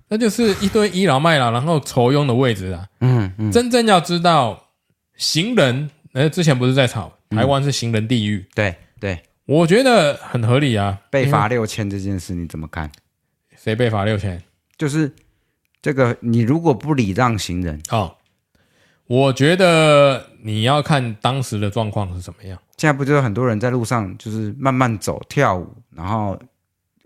[0.07, 2.87] 那就是一堆倚老卖老，然后愁庸的位置啊。
[3.01, 4.69] 嗯嗯，真正要知道
[5.17, 8.37] 行人，呃，之前不是在吵台湾是行人地狱？
[8.37, 10.97] 嗯、对对，我觉得很合理啊。
[11.09, 12.89] 被罚六千这件事你怎么看？
[13.65, 14.39] 谁被罚六千？
[14.77, 15.11] 就是
[15.81, 18.15] 这个，你如果不礼让行人哦，
[19.07, 22.55] 我觉得你要看当时的状况是怎么样。
[22.77, 26.39] 现在不就是很多人在路上就是慢慢走、跳舞，然后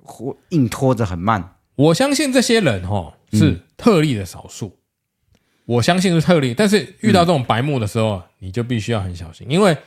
[0.04, 1.56] 或硬拖着很慢。
[1.76, 6.54] 我相信这些人哈是特例的少数，嗯、我相信是特例。
[6.54, 9.78] 但是遇到这种白目的时候，嗯、你就必须要很小心，因为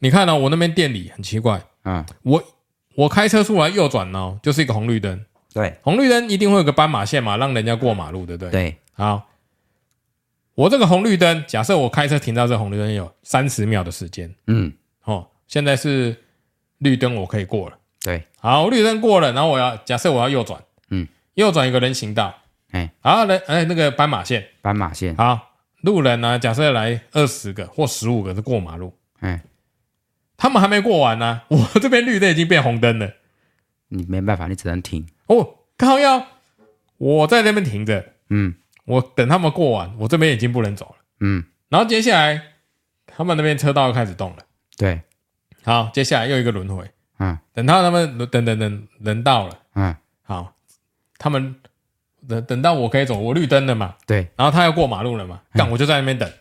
[0.00, 2.44] 你看到、哦、我那边店里很奇怪啊，我
[2.94, 8.50] 我开车出来右转呢，就是一个红绿灯，对，红绿灯一定会有个斑马线嘛，让人家过马路，对不对？
[8.50, 9.28] 对，好，
[10.54, 14.72] 我这个红绿灯，假设我开车停到这红绿灯有三十秒的时间，嗯，
[15.04, 16.16] 哦，现在是
[16.78, 21.06] 绿灯，我可以过了，对，好，绿灯过了，然后我要假设我要右转，嗯。
[21.34, 22.34] 右转一个人行道，
[22.72, 26.38] 哎，好人，哎，那个斑马线，斑马线，好，路人呢、啊？
[26.38, 29.40] 假设来二十个或十五个是过马路，哎，
[30.36, 33.10] 他们还没过完呢、啊，我这边绿灯已经变红灯了，
[33.88, 35.06] 你没办法，你只能停。
[35.30, 36.26] 哦，靠要，
[36.98, 42.42] 我在那边停着，嗯，我等他们过完，我这边已经不能走了，嗯，然后接下来
[43.06, 44.38] 他们那边车道又开始动了，
[44.76, 45.02] 对，
[45.62, 50.54] 好，接下来又一个轮回，嗯，等到他们等等等人到了，嗯，好。
[51.22, 51.54] 他们
[52.26, 53.94] 等等到我可以走，我绿灯了嘛？
[54.06, 55.42] 对，然后他要过马路了嘛？
[55.52, 56.26] 干，我就在那边等。
[56.26, 56.32] 嗯、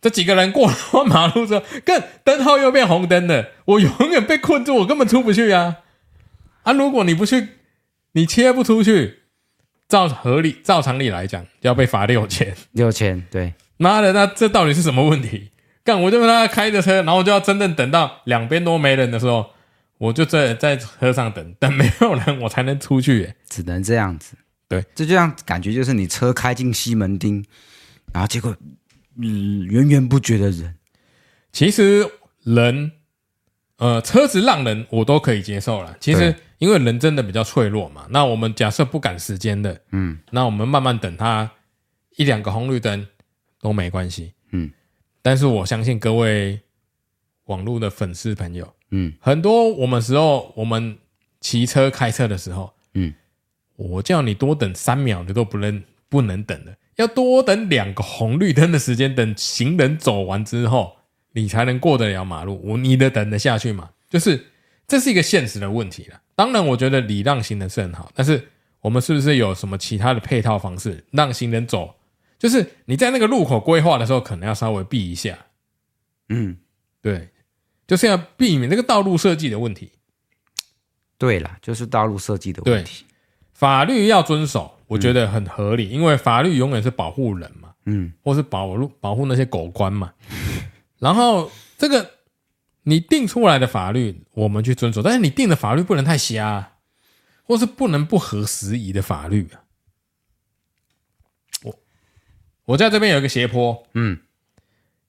[0.00, 5.80] 这几个人过了马路之后，更，灯号又变红灯了，我永远被困住，我根本出不去啊！
[6.62, 7.57] 啊，如果你不去，
[8.18, 9.20] 你切不出去，
[9.88, 12.52] 照合理、照常理来讲，要被罚六千。
[12.72, 13.54] 六千，对。
[13.76, 15.50] 妈的，那这到底是什么问题？
[15.84, 19.50] 干，我就让他开着车，然后我就要真正等到两边都没人的时候。
[19.98, 23.34] 我就在在车上等，等没有人，我才能出去。
[23.48, 24.36] 只能这样子。
[24.68, 27.44] 对，这就像感觉就是你车开进西门町，
[28.12, 28.56] 然后结果
[29.20, 30.74] 嗯源源不绝的人。
[31.52, 32.08] 其实
[32.44, 32.92] 人，
[33.78, 35.96] 呃，车子让人我都可以接受了。
[35.98, 41.50] 其实因为人真的比较脆弱嘛，那我们假设不赶时间的，嗯，那我们慢慢等他
[42.16, 43.06] 一两个红绿灯
[43.60, 44.70] 都没关系，嗯。
[45.22, 46.58] 但是我相信各位
[47.46, 50.96] 网络的粉丝朋友，嗯，很多我们时候我们
[51.40, 53.12] 骑车开车的时候，嗯，
[53.76, 56.76] 我叫你多等三秒，你都不能不能等的。
[56.96, 60.96] 要多等两个红绿灯的时间，等行人走完之后，
[61.32, 62.60] 你才能过得了马路。
[62.64, 63.90] 我你的等得下去吗？
[64.10, 64.46] 就是
[64.86, 66.20] 这是一个现实的问题了。
[66.38, 68.48] 当然，我觉得礼让行人是很好，但是
[68.80, 71.96] 我们是不是有什么其他的配套方式让行人走？
[72.38, 75.36] 就是你在那个路口规划的时候，可能要稍微避一下。
[76.28, 76.56] 嗯，
[77.02, 77.28] 对，
[77.88, 79.90] 就是要避免那个道路设计的问题。
[81.18, 83.04] 对了，就是道路设计的问题。
[83.52, 84.72] 法律要遵守。
[84.86, 90.12] 我觉得很合理，因为法律永远是保护人嘛，嗯，或是保护保护那些狗官嘛。
[90.98, 92.10] 然后这个
[92.88, 96.76] 你定出来的法律，我们去遵守，但是你定的法律不能太瞎，
[97.42, 99.60] 或是不能不合时宜的法律啊。
[101.64, 101.78] 我
[102.64, 104.20] 我在这边有一个斜坡，嗯，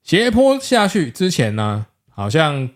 [0.04, 2.70] 斜坡下去之前呢，好像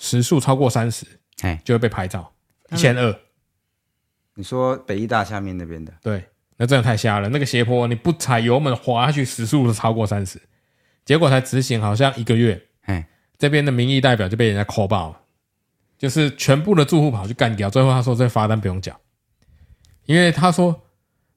[0.00, 1.06] 时速超过三十，
[1.42, 2.34] 哎，就会被拍照，
[2.72, 3.16] 一千二。
[4.34, 6.24] 你说北医大下面那边的，对，
[6.56, 7.28] 那真的太瞎了。
[7.28, 10.42] 那个斜坡，你不踩油门滑下去，时速都超过三十，
[11.04, 12.75] 结果才执行好像一个月，哎，
[13.38, 15.20] 这边的民意代表就被人家扣爆了，
[15.98, 17.68] 就是全部的住户跑去干掉。
[17.68, 18.98] 最后他说这罚单不用缴，
[20.06, 20.82] 因为他说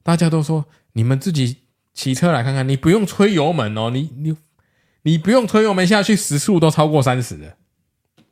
[0.02, 1.58] 大家都说你们自己
[1.92, 4.36] 骑车来看看，你不用吹油门哦，你你
[5.02, 7.56] 你不用吹油门下去，时速都超过三十了。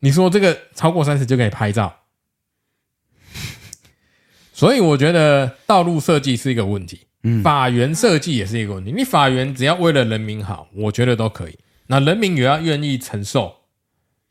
[0.01, 1.95] 你说这个超过三十就可以拍照？
[4.53, 8.91] 所以我觉得道路设计是一个问题，嗯，法源设计也是一个问题。
[8.91, 11.59] 你法源只要为了人民好，我觉得都可以。
[11.87, 13.58] 那人民也要愿意承受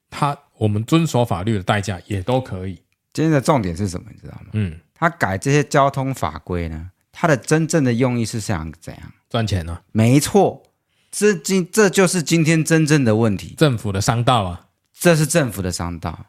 [0.10, 2.82] 他我们遵守法律的代价，也都可以。
[3.14, 4.08] 今天的重点是什么？
[4.14, 4.50] 你知道吗？
[4.54, 9.74] 嗯，他改这些交通法规呢，他的真正的用意是想怎样赚钱呢？
[9.74, 9.82] 啊？
[9.92, 10.64] 没错，
[11.12, 13.56] 这今这就是今天真正的问题。
[13.58, 16.28] 政府的商道啊，这是政府的商道。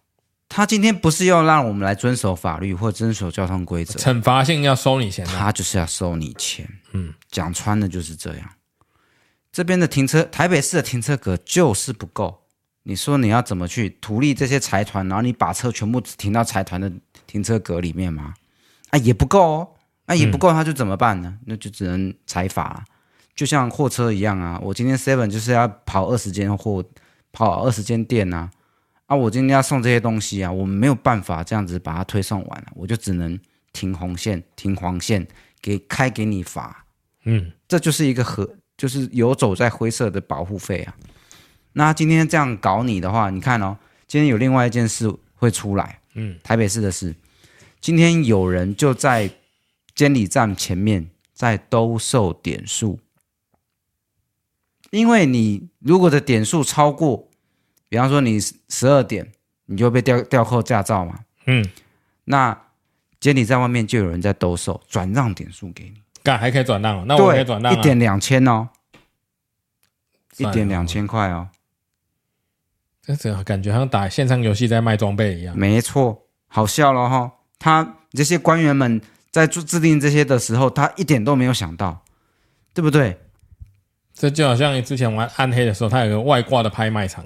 [0.49, 6.67] 他今天不是要让我们来遵守法律或遵守交通规则，惩罚性要收你钱，他就是要收你钱。
[6.93, 8.51] 嗯，讲穿了就是这样。
[9.53, 12.45] 这边的停车，台北市的停车格就是不够。
[12.89, 16.91] 你说你要怎么去图利这些财团，然后你把车全部停到财团的
[17.27, 18.33] 停车格里面吗？
[18.89, 19.69] 啊，也不够哦。
[20.07, 21.39] 那也不够，他就怎么办呢？
[21.45, 22.83] 那就只能裁罚，
[23.35, 24.59] 就像货车一样啊。
[24.63, 26.83] 我今天 seven 就是要跑二十间货，
[27.31, 28.51] 跑二十间店啊。
[29.05, 33.39] 啊，我今天要送这些东西啊，我们没有办法这样子把它推送完了，我就只能
[33.75, 35.29] 停红线、停黄线，
[35.61, 36.87] 给开给你罚。
[37.25, 38.49] 嗯，这就是一个和，
[38.79, 40.97] 就是游走在灰色的保护费啊。
[41.73, 43.77] 那今天这样搞你的话，你看哦，
[44.07, 46.01] 今天有另外一件事会出来。
[46.15, 47.15] 嗯，台北市的事，
[47.81, 49.31] 今天有人就在
[49.95, 52.99] 监理站前面在兜售点数，
[54.91, 57.25] 因为你如果的点数超过。
[57.91, 59.33] 比方说你十二点
[59.65, 61.67] 你就被吊吊扣驾照嘛，嗯，
[62.25, 62.67] 那
[63.19, 68.69] 监理在外面就有人在兜售转让点数给你，干还可以转让，那我可以转让，一点两千哦，
[70.37, 71.49] 一点两千块哦，
[73.09, 82.03] 这这感觉好像打线上游戏在卖装备一样，没错，好笑了哈，他这些官员们在做制定这些的时候，他一点都没有想到，
[82.75, 83.19] 对不对？
[84.13, 87.25] 这就好像你之前玩暗黑的时候，他有个外挂的拍卖场。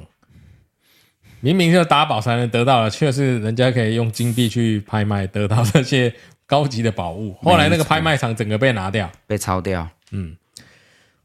[1.40, 6.14] 明明是打宝才能得到的，却是人家可以用金币去拍卖得到这些
[6.46, 7.34] 高级的宝物。
[7.42, 9.88] 后来那个拍卖场整个被拿掉，被抄掉。
[10.12, 10.36] 嗯，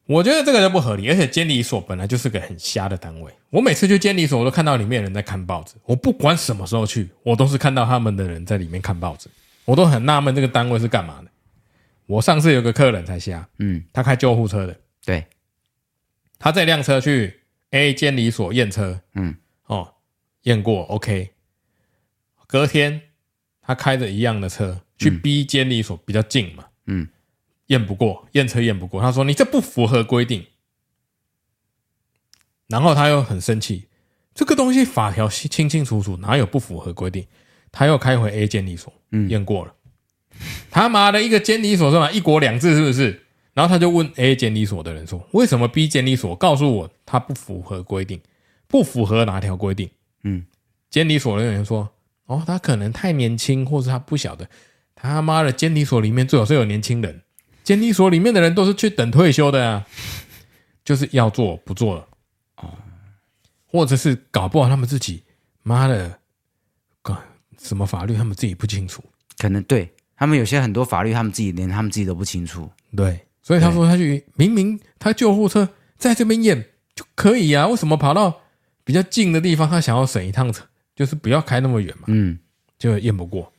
[0.07, 1.07] 我觉得这个就不合理。
[1.09, 3.31] 而且监理所本来就是个很瞎的单位。
[3.51, 5.75] 我每次去监理所，我都看到里面人在看报纸。
[5.85, 9.29] 我不管什么时候去，我都是看到他们的人在里面看报纸。
[9.65, 11.29] 我都很纳闷，这个单位是干嘛的？
[12.07, 15.25] 我上次有个客人才瞎，嗯，他开救护车的，对，
[16.39, 17.41] 他这辆车去
[17.71, 19.93] A 监理所验车，嗯，哦。
[20.43, 21.31] 验过 OK，
[22.47, 23.01] 隔天
[23.61, 27.05] 他开着一样的车去 B 监理所比较近嘛，嗯，
[27.67, 30.45] 验不过，验车验不过，他说你这不符合规定，
[32.67, 33.87] 然后他又很生气，
[34.33, 37.25] 这个东西法条清清楚楚，哪有不符合规定？
[37.71, 39.73] 他又开回 A 监理所，嗯，验过了，
[40.71, 42.09] 他妈的一个监理所是吧？
[42.11, 43.23] 一国两制是不是？
[43.53, 48.21] 然后他就问 A 监理所的人说，为什么 B 监理所告诉我他不符合规定？
[48.67, 49.89] 不符合哪条规定？
[50.23, 50.45] 嗯，
[50.89, 51.89] 监理所的人说
[52.27, 54.47] ：“哦，他可能太年轻，或是他不晓得。
[54.93, 57.21] 他妈的，监理所里面最好是有年轻人。
[57.67, 59.85] 监理所里面的人都是去等退休的啊，
[60.85, 62.07] 就是要做不做了。
[62.55, 62.71] 哦，
[63.65, 65.21] 或者是搞不好他们自己
[65.63, 66.17] 妈的，
[67.01, 67.21] 搞
[67.59, 69.03] 什么法律他们自己不清楚，
[69.37, 72.71] 可能对他们有些很多法律他们自己连他们自己都不清楚。
[72.95, 78.43] 对，所以他说他去明明他救护车在这边验就可以啊，为什么跑到
[78.85, 80.63] 比较近的地方他想要省一趟车，
[80.95, 82.39] 就是不要开那么远嘛，嗯，
[82.79, 83.51] 就验不过。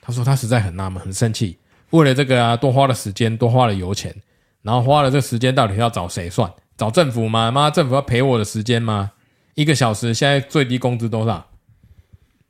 [0.00, 1.56] 他说他实在很纳闷，很生气，
[1.92, 4.14] 为了这个啊，多花了时间，多花了油钱，
[4.60, 6.52] 然后花了这时间，到底要找谁算？
[6.76, 7.50] 找政府吗？
[7.50, 9.12] 妈，政府要赔我的时间吗？
[9.54, 11.46] 一个小时现在最低工资多少？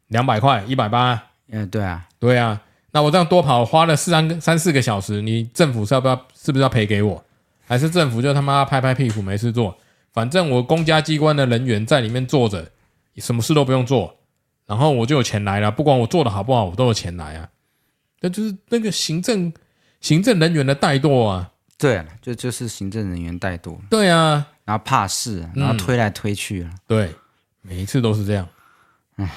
[0.09, 1.23] 两百块，一百八。
[1.51, 2.63] 嗯，对啊，对啊。
[2.93, 6.15] 那我这样多跑，花了四三三四个小时，你政府是要不要？
[6.35, 7.25] 是不是要赔给我？
[7.67, 9.77] 还是政府就他妈拍拍屁股没事做？
[10.13, 12.71] 反正我公家机关的人员在里面坐着，
[13.17, 14.15] 什么事都不用做。
[14.67, 17.49] 然后我就有钱来了，不管我做的好不好，我都有钱来啊。
[18.23, 19.53] 那就是那个行政
[20.01, 21.51] 行政人员的怠惰啊。
[21.77, 23.77] 对啊，就就是行政人员怠惰。
[23.91, 26.71] 对啊，然后怕事，然后推来推去啊。
[26.73, 27.15] 嗯、对，
[27.61, 28.49] 每一次都是这样。
[29.17, 29.31] 唉，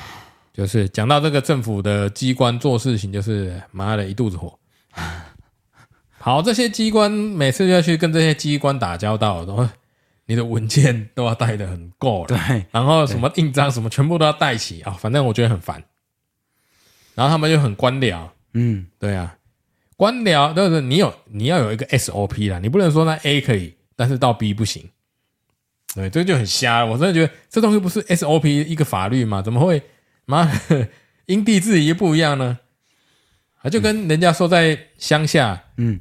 [0.53, 4.57] 就是讲到这个政府的机关做事情，就是妈的一肚子火。
[6.17, 9.67] 好，这些机关每次要去跟这些机关打交道，然后。
[10.27, 15.83] 你的文件都要带的很够，对，然后什么印章什么全部都要带齐啊，反正我觉得很烦。
[17.13, 19.37] 然后他们又很官僚，嗯，对啊，
[19.97, 24.89] 官僚就是你有你要有一个 SOP 啦，你不能说那 A 可以，但是到 B 不行。
[25.93, 26.85] 对，这就很瞎了。
[26.85, 29.41] 我真的觉得这东西不是 SOP 一个法律吗？
[29.41, 29.81] 怎么会
[30.25, 30.49] 妈
[31.25, 32.59] 因地制宜不一样呢？
[33.61, 35.99] 啊，就跟人家说在乡下，嗯，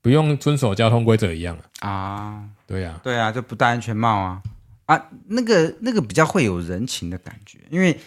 [0.00, 2.48] 不用遵守交通规则一样啊。
[2.66, 4.42] 对呀、啊，对啊，就不戴安全帽啊
[4.86, 7.98] 啊，那个那个比较会有人情的感觉，因为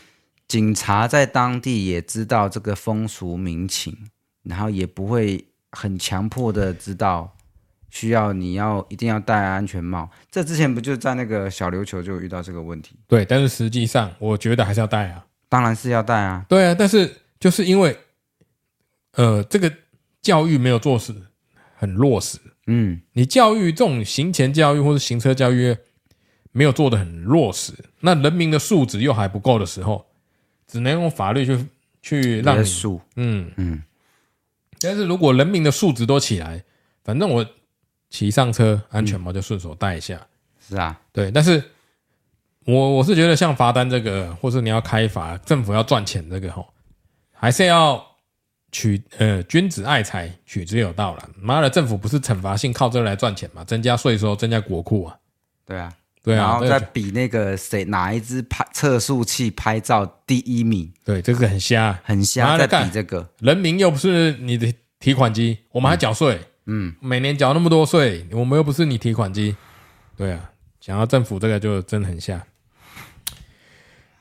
[0.50, 3.96] 警察在当地也知道这个风俗民情，
[4.44, 7.38] 然后也不会很强迫的知道
[7.92, 10.10] 需要你要一定要戴安全帽。
[10.32, 12.96] 这之前不就在那个小琉球就遇到这个问题？
[13.08, 16.44] 对，但是实际上我觉得还是要戴啊，当然是要戴啊。
[16.50, 17.96] 对啊，但是就是因为
[19.14, 19.72] 呃，这个
[20.20, 21.14] 教育没有做实，
[21.76, 22.40] 很落实。
[22.66, 25.78] 嗯，你教育这种行前教育或者行车教育
[26.52, 30.09] 没有做的很落实，那人民的素质又还不够的时候，
[30.70, 31.66] 只能用法律去
[32.02, 33.84] 去让你，嗯嗯。
[34.80, 36.64] 但是如果人民的素质都起来，
[37.04, 37.46] 反正我
[38.10, 40.26] 骑上车安全帽就顺手戴一下，
[40.66, 41.30] 是啊，对。
[41.30, 41.62] 但是
[42.66, 46.72] 我我是觉得像罚单这个，或是你要开罚，政府要赚钱这个吼，
[47.34, 48.08] 还是要。
[48.72, 51.28] 取呃，君子爱财，取之有道了。
[51.36, 53.64] 妈的，政府不是惩罚性靠这个来赚钱嘛？
[53.64, 55.18] 增加税收，增加国库啊。
[55.66, 55.92] 对啊，
[56.30, 60.92] 对啊，然后再比那个谁哪一支拍测速器拍照第一名。
[61.04, 62.58] 对，这个很瞎，很瞎。
[62.58, 66.40] 再比这个，人民又不是你的提款机，我们还缴税。
[66.66, 69.56] 嗯，每年缴那么多税，我们又不是你提款机。
[70.16, 72.46] 对啊，想要政府这个就真的很瞎。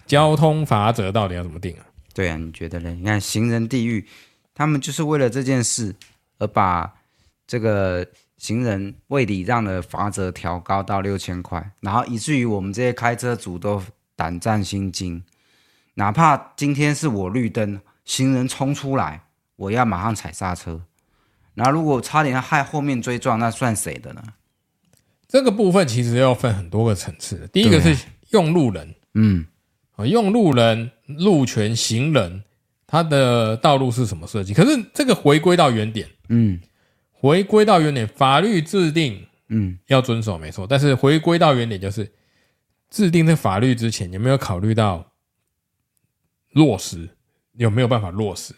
[0.07, 1.85] 交通法则到底要怎么定啊？
[2.15, 2.91] 对啊，你觉得呢？
[2.91, 4.07] 你看行人地狱。
[4.55, 5.95] 他们就是为了这件事
[6.39, 6.93] 而把
[7.47, 8.05] 这个
[8.39, 13.83] 行人未礼让的罚则调高到六千块，然后以至于我们这些开车族都
[14.17, 15.23] 胆战心惊。
[15.95, 19.25] 哪怕今天是我绿灯，行人冲出来，
[19.57, 20.81] 我要马上踩刹车。
[21.55, 24.23] 然后如果差点要害后面追撞，那算谁的呢？
[25.27, 27.49] 这个部分其实要分很多个层次。
[27.53, 27.95] 第一个是
[28.31, 29.45] 用路人，嗯，
[30.07, 32.45] 用路人、路权、行人。
[32.91, 34.55] 他的道路是什么设计？
[34.55, 36.59] 可是这个回归到原点，嗯，
[37.21, 40.67] 回归到原点，法律制定，嗯，要遵守没错。
[40.67, 42.13] 但是回归到原点，就是
[42.91, 45.13] 制定这法律之前，有没有考虑到
[46.53, 47.09] 落实？
[47.55, 48.55] 有没有办法落实？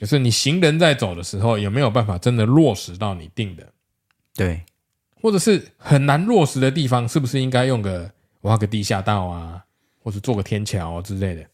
[0.00, 3.72] 就是你行人在走的时候，有没有办法真的落实到你定的？
[4.34, 4.64] 对，
[5.20, 8.10] 或者是很难落实的地方，是不是应该用个
[8.42, 9.64] 挖个地下道啊，
[10.02, 11.46] 或者做个天桥之类的？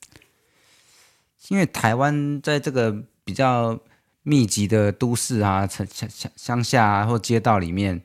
[1.48, 3.78] 因为台湾在这个比较
[4.22, 8.02] 密集的都市啊、城乡乡乡下啊或街道里面，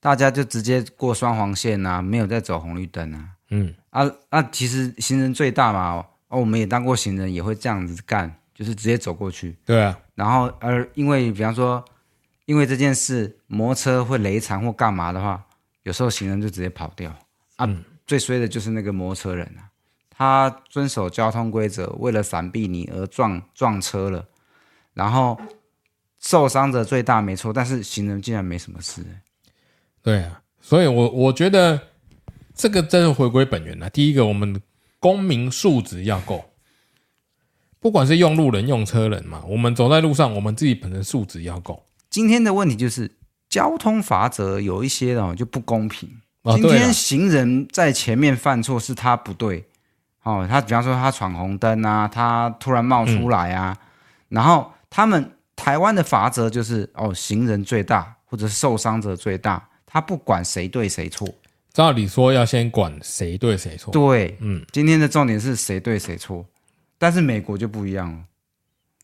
[0.00, 3.28] 大家就直接过双黄线啊，没有在走红绿灯啊。
[3.50, 9.56] 嗯啊啊，其实行人最大嘛，哦，我们也当过行人，也会这样子干，就是直接走过去。
[9.64, 9.98] 对啊。
[10.14, 11.84] 然后，而因为比方说，
[12.44, 15.44] 因为这件事，摩托车会雷残或干嘛的话，
[15.82, 17.10] 有时候行人就直接跑掉
[17.56, 17.66] 啊。
[17.66, 19.66] 嗯、最衰的就是那个摩托车人啊。
[20.10, 24.24] 他遵守交通规则，为了闪避你而撞撞车了，
[24.92, 25.40] 然后
[26.20, 29.02] 受伤者最大没错，但是行人竟然没什么事。
[30.02, 31.80] 对啊，所以我我觉得
[32.54, 33.88] 这个真的回归本源了。
[33.90, 34.60] 第一个，我们
[34.98, 36.44] 公民素质要够，
[37.80, 41.82] 不管是用路人、用车人嘛，我们走在路上，我们自己本身素质要够。
[42.10, 43.10] 今天的问题就是
[43.48, 46.08] 交通法则有一些哦就不公平。
[46.54, 49.64] 今天行人在前面犯错是他不对，
[50.22, 53.86] 哦，他比方说他闯红灯啊，他突然冒出来啊，嗯、
[54.28, 61.28] 然后他们台湾的法则就是哦，行人最大或者是受伤者最大，他不管谁对谁错。
[61.70, 63.92] 照理说要先管谁对谁错。
[63.92, 66.46] 对，嗯，今天的重点是谁对谁错，
[66.96, 68.18] 但是美国就不一样了。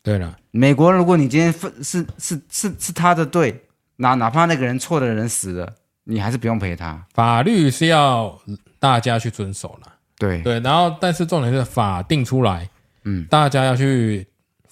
[0.01, 3.63] 对了，美国如果你今天是是是是是他的对，
[3.97, 7.05] 哪哪怕那个人错的人死了，你还是不用赔他。
[7.13, 8.35] 法律是要
[8.79, 9.93] 大家去遵守了。
[10.17, 12.67] 对对，然后但是重点是法定出来，
[13.03, 14.25] 嗯，大家要去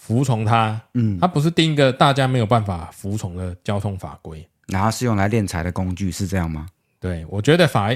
[0.06, 6.68] 服从它，嗯，它不是定一个大家没有办法服从的交通法规，然后是用来敛财的工具，是这样吗？
[6.99, 7.89] 对，我觉得法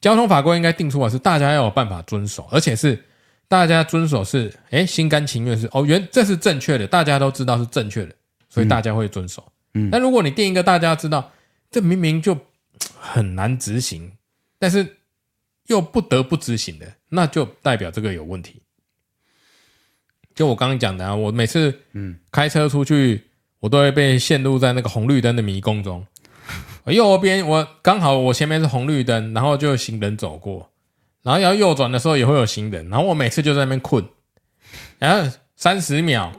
[0.00, 2.98] 交通法规应该定出来是大家要有办法遵守，而且是
[3.46, 8.14] 大家遵守是哎心甘情愿是哦原这是正确的，大家都知道是正确的，
[8.48, 9.46] 所以大家会遵守。
[9.74, 11.30] 嗯，但如果你定一个大家知道
[11.70, 12.34] 这明明就
[12.98, 14.10] 很难执行，
[14.58, 14.96] 但是
[15.66, 18.62] 又不得不执行的，那就代表这个有问题。
[20.34, 22.16] 就我刚刚讲的啊，我每次嗯。
[22.32, 23.22] 开车出去，
[23.60, 26.04] 我都会被陷入在那个红绿灯的迷宫中。
[26.86, 30.68] 右边我刚好我前面是红绿灯，然后就有行人走过，
[31.22, 34.04] 然后要右转的时候也会有行人，然后我每次就在那边困，
[34.98, 36.30] 然后三十秒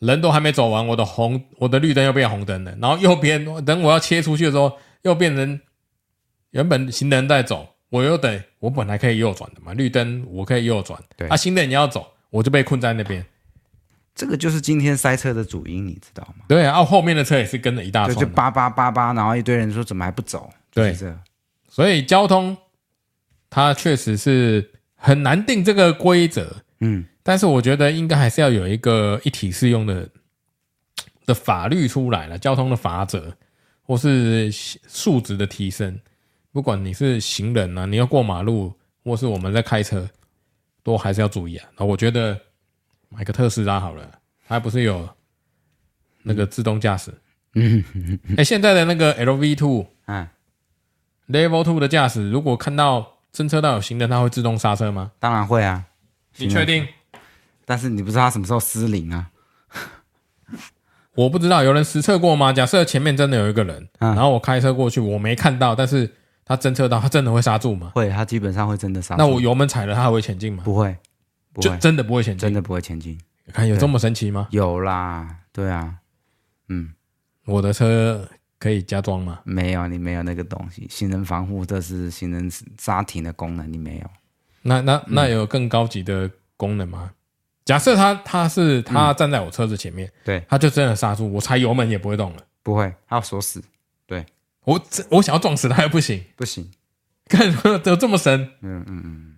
[0.00, 5.58] 人都还没走完，我的红我的绿灯又变红灯了，然后右边等我要切出去的时候又变成
[6.50, 11.26] 原本行人在走，我又得我本来可以右转的嘛，绿灯我可以右转，对。
[11.28, 13.24] 啊，行人你要走，我就被困在那边。
[14.16, 16.46] 这个就是今天塞车的主因，你知道吗？
[16.48, 20.50] 对啊，后面的车也是跟着一大串，就叭叭叭叭，然后一堆人说怎么还不走？
[20.72, 20.96] 对，
[21.68, 22.56] 所以交通
[23.50, 30.08] 它确实是很难定这个规则，嗯，但是我觉得应该还是要有一个一体适用的
[31.26, 33.36] 的法律出来了，交通的法则
[33.82, 36.00] 或是素质的提升，
[36.52, 38.72] 不管你是行人啊，你要过马路，
[39.04, 40.08] 或是我们在开车，
[40.82, 41.68] 都还是要注意啊。
[41.76, 42.40] 那我觉得。
[43.08, 44.10] 买个特斯拉好了，
[44.46, 45.08] 它不是有
[46.22, 47.12] 那个自动驾驶？
[47.54, 47.82] 嗯，
[48.36, 50.30] 哎，现在的那个 LV Two 啊
[51.28, 55.12] ，Level Two 的驾驶，如果看到侦测到有行人，它会自动刹车吗？
[55.18, 55.84] 当然会啊。
[56.38, 56.86] 你确定？
[57.64, 59.30] 但是你不知道它什么时候失灵啊？
[61.14, 62.52] 我不知道，有人实测过吗？
[62.52, 67.90] 假设前面真的有一个人，啊、然后我开车过去，我没看到，但是他侦测到，他真的会刹住吗？
[67.94, 69.18] 会，他基本上会真的刹住。
[69.18, 70.62] 那我油门踩了，他还会前进吗？
[70.62, 70.94] 不会。
[71.62, 73.18] 就真的不会前进，真的不会前进。
[73.52, 74.48] 看有这么神奇吗？
[74.50, 75.96] 有啦，对啊，
[76.68, 76.92] 嗯，
[77.44, 78.28] 我的车
[78.58, 79.40] 可以加装吗？
[79.44, 80.86] 没有，你没有那个东西。
[80.90, 84.10] 行人防护，这是行人刹停的功能，你没有。
[84.62, 87.10] 那那那有更高级的功能吗？
[87.12, 87.14] 嗯、
[87.64, 93.62] 假设他他是他站在我车子前面，嗯、对，他就真的刹住，我踩油门也不会动了，不会，他要锁死。
[94.06, 94.26] 对，
[94.64, 96.68] 我我想要撞死他又不行，不行，
[97.28, 97.48] 看
[97.80, 98.50] 怎么这么神？
[98.62, 99.35] 嗯嗯嗯。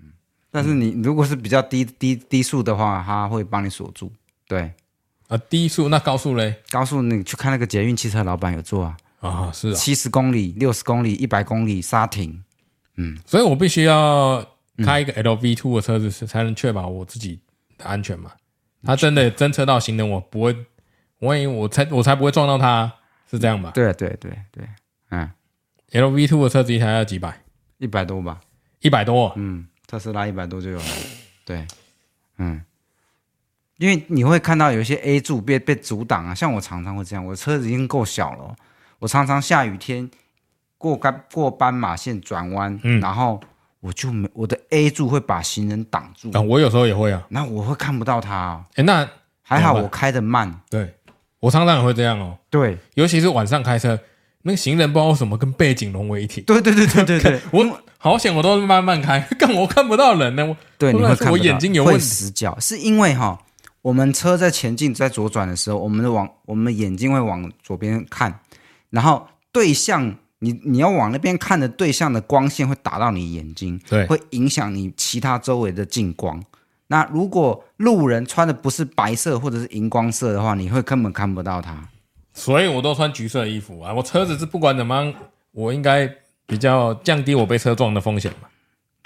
[0.50, 4.10] 但是你如果是比较低低低速的话，它会帮你锁住。
[4.46, 4.72] 对，
[5.28, 6.54] 啊，低速那高速嘞？
[6.70, 8.96] 高速你去看那个捷运汽车老板有做啊。
[9.20, 12.42] 啊，是七十公里、六十公里、一百公里刹停。
[12.96, 14.44] 嗯，所以我必须要
[14.84, 17.38] 开一个 LV Two 的车子，才能确保我自己
[17.76, 18.32] 的安全嘛。
[18.84, 20.56] 他真的侦测到行人，我不会，
[21.18, 22.92] 万一我才我才不会撞到他，
[23.30, 23.72] 是这样吧？
[23.74, 24.68] 对对对对，
[25.10, 25.28] 嗯
[25.90, 27.42] ，LV Two 的车子一台要几百？
[27.78, 28.40] 一百多吧？
[28.80, 29.66] 一百多，嗯。
[29.88, 30.84] 特斯拉一百多就有了，
[31.46, 31.66] 对，
[32.36, 32.62] 嗯，
[33.78, 38.54] 因为你会看到有一些 A 柱被被阻挡啊，像我常常会这样，我的车子已经够小了，
[38.98, 40.10] 我常常下雨天
[40.76, 43.40] 过干过斑马线转弯，嗯，然后
[43.80, 49.08] 我就没我的 A 柱会把行人挡住，啊，我有时候也会啊，那我会看不到他，哦，哎，那
[49.40, 50.94] 还好我开的慢，对，
[51.40, 53.98] 我常常也会这样哦，对，尤其是晚上开车。
[54.48, 56.40] 那个行人不知道为什么跟背景融为一体。
[56.40, 60.46] 对对对对对对， 我好险，我都慢慢开， 干我看不到人呢。
[60.46, 63.38] 我对，你会看到，我眼睛有问题，会死角，是因为哈，
[63.82, 68.40] 我们车在前进在左转的时候，我们的往我们的眼睛会往左边看，
[68.88, 76.42] 然后对象你你要往那边看的对象的光线会打到你眼睛，对，会影响你其他周围的近光。
[76.86, 81.86] 那如果路人穿的不是白色或者是荧光色的话，你会根本看不到他。
[82.38, 83.92] 所以我都穿橘色的衣服啊！
[83.92, 85.12] 我车子是不管怎么样，
[85.50, 86.08] 我应该
[86.46, 88.48] 比较降低我被车撞的风险嘛。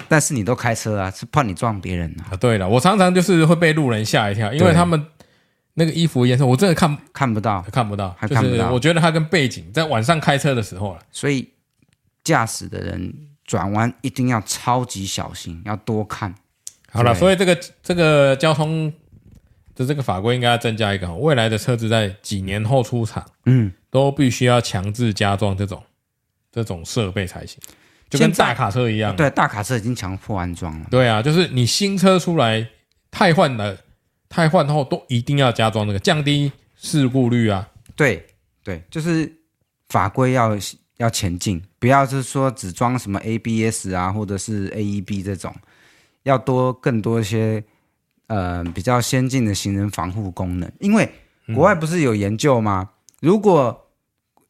[0.07, 2.29] 但是你都开车啊，是怕你撞别人啊。
[2.31, 5.07] 啊，对了，我常常就是会被路人吓一跳，因为他们
[5.75, 8.57] 那个衣服颜色我真的看看不到，看不到，还看不到。
[8.57, 11.49] 就是我觉得它跟背景在晚上开车的时候了，所以
[12.23, 13.13] 驾驶的人
[13.47, 16.35] 转弯一定要超级小心，要多看。
[16.93, 18.93] 好了，所以这个这个交通。
[19.75, 25.83] 就这个法规应该要增加一个，未来的车子在几年后出厂，嗯，都必须要强制加装这种
[26.51, 27.59] 这种设备才行。
[28.11, 29.17] 就跟大卡车一样。
[29.17, 30.87] 对，大卡车已经强迫安装了。
[30.91, 32.69] 对啊，就是你新车出来，
[33.11, 33.75] 太换了，
[34.29, 37.67] 太换后都一定要加装那个，降低事故率啊。
[37.97, 38.27] 对
[38.63, 39.33] 对，就是
[39.89, 40.55] 法规要
[40.99, 45.55] 要前进，不要是说只装什么 ABS 啊，或者是 AEB 这种，
[46.25, 47.65] 要多更多一些
[48.35, 50.71] 呃比较先进的行人防护功能。
[50.81, 51.09] 因为
[51.55, 52.89] 国外不是有研究吗？
[52.89, 53.89] 嗯、如果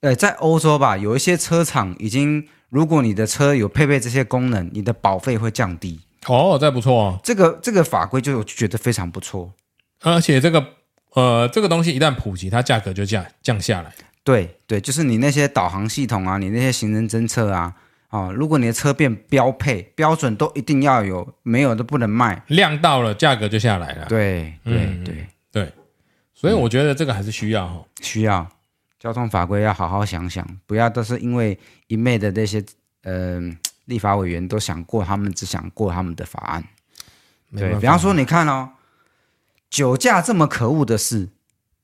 [0.00, 2.46] 呃在欧洲吧，有一些车厂已经。
[2.72, 6.00] 如果你的车有配备这些功能，你的保费会降低。
[6.26, 7.20] 哦，这不错哦。
[7.22, 9.52] 这个这个法规就我就觉得非常不错，
[10.00, 10.66] 而且这个
[11.12, 13.92] 呃这个东西一旦普及，它价格就降降下来。
[14.24, 17.74] 对对，就是你那些导航系统啊，你那些行人侦测啊，
[18.12, 22.42] 哦，如果你的车变标配标准都一定要有，没有都不能卖。
[22.48, 24.06] 量到了，价格就下来了。
[24.06, 25.72] 对对对、嗯、对，
[26.34, 28.46] 所以我觉得这个还是需要哈、哦，需要。
[28.98, 32.62] 交通法规要好好想想，不要都是因为一昧的那些
[33.02, 33.40] 呃
[33.86, 36.62] 立法委员都想过，他们只想过他们的法案。
[37.56, 38.72] 对，比方说，你看哦，
[39.70, 41.30] 酒驾这么可恶的事，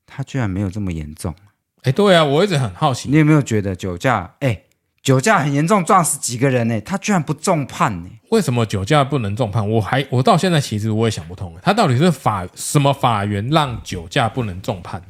[0.05, 1.35] 他居然没有这么严重。
[1.81, 4.35] 哎，对啊，我一直很好奇，你有没有觉得酒驾？
[4.39, 4.61] 哎，
[5.01, 6.79] 酒驾很严重，撞死几个人呢？
[6.81, 8.09] 他居然不重判呢？
[8.31, 9.67] 为什么酒驾不能重判？
[9.67, 15.01] 我还我到现在其实我也想不通，他到底是法什么法源让酒驾不能重判？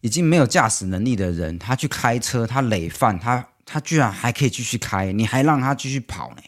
[0.00, 6.42] 已经没有驾驶能力的人，他去开车，他累犯，他他居然还可以继续开，你还让他继续跑呢？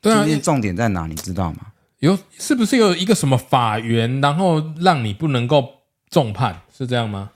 [0.00, 1.06] 对啊，今天重点在哪？
[1.06, 1.72] 你知道吗？
[2.00, 5.66] 有是不是有一个什么法源，然后让你不能够
[6.10, 6.60] 重判？
[6.76, 7.30] 是这样吗？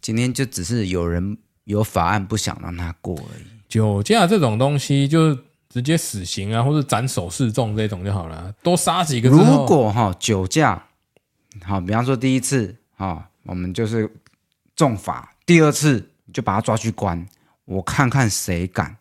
[0.00, 3.57] 今天就只是有人有法案不想让他过而已。
[3.68, 5.38] 酒驾这种东西，就是
[5.68, 9.28] 直接死刑啊，或者斩首示众这种就好了，多杀几个。
[9.28, 10.82] 如果哈酒驾，
[11.64, 14.10] 好，比方说第一次哈，我们就是。
[14.78, 17.26] 重罚，第二次就把他抓去关，
[17.64, 18.96] 我看看谁敢。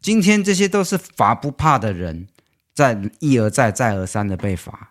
[0.00, 2.26] 今天这些都是罚不怕的人，
[2.72, 4.90] 在一而再、再而三的被罚。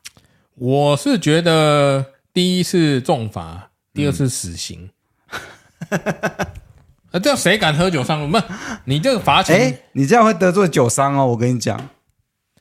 [0.54, 4.92] 我是觉得第一次重罚，第二次死刑。
[5.90, 6.00] 嗯、
[7.12, 8.28] 啊，这样谁敢喝酒上路？
[8.28, 8.42] 不，
[8.86, 11.28] 你这个罚钱，哎，你这样会得罪酒商哦。
[11.28, 11.90] 我跟你讲，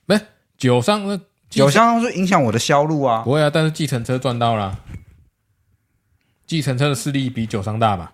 [0.07, 0.21] 没
[0.59, 3.23] 酒商，那酒商是影响我的销路啊。
[3.23, 4.79] 不会啊，但是计程车赚到了。
[6.47, 8.13] 计程车的势力比酒商大吧？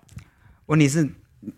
[0.66, 1.09] 问题是，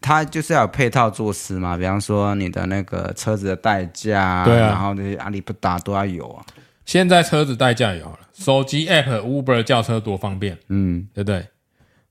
[0.01, 6.45] 他就是要有配套措施嘛，比方说你的那个车子的代驾，对啊，然后那些阿里不达都要有啊。
[6.85, 11.47] 现在车子代驾有了，手机 App Uber 叫车多方便，嗯，对不对？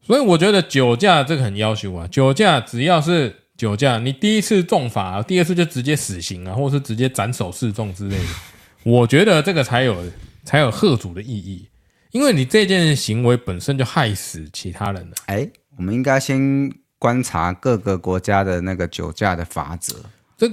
[0.07, 8.25] 所以我觉得酒驾这个很要求啊，酒驾只要是酒驾，你第一次重罚，第二次就直接死刑啊，或者是直接斩首示众之类的，
[8.89, 10.01] 我觉得这个才有
[10.45, 11.67] 才有贺主的意义。
[12.11, 15.15] 因为你这件行为本身就害死其他人了。
[15.25, 15.45] 哎，
[15.75, 19.93] 我们应该先观察各个国家的那个酒驾的法则。
[20.37, 20.49] 这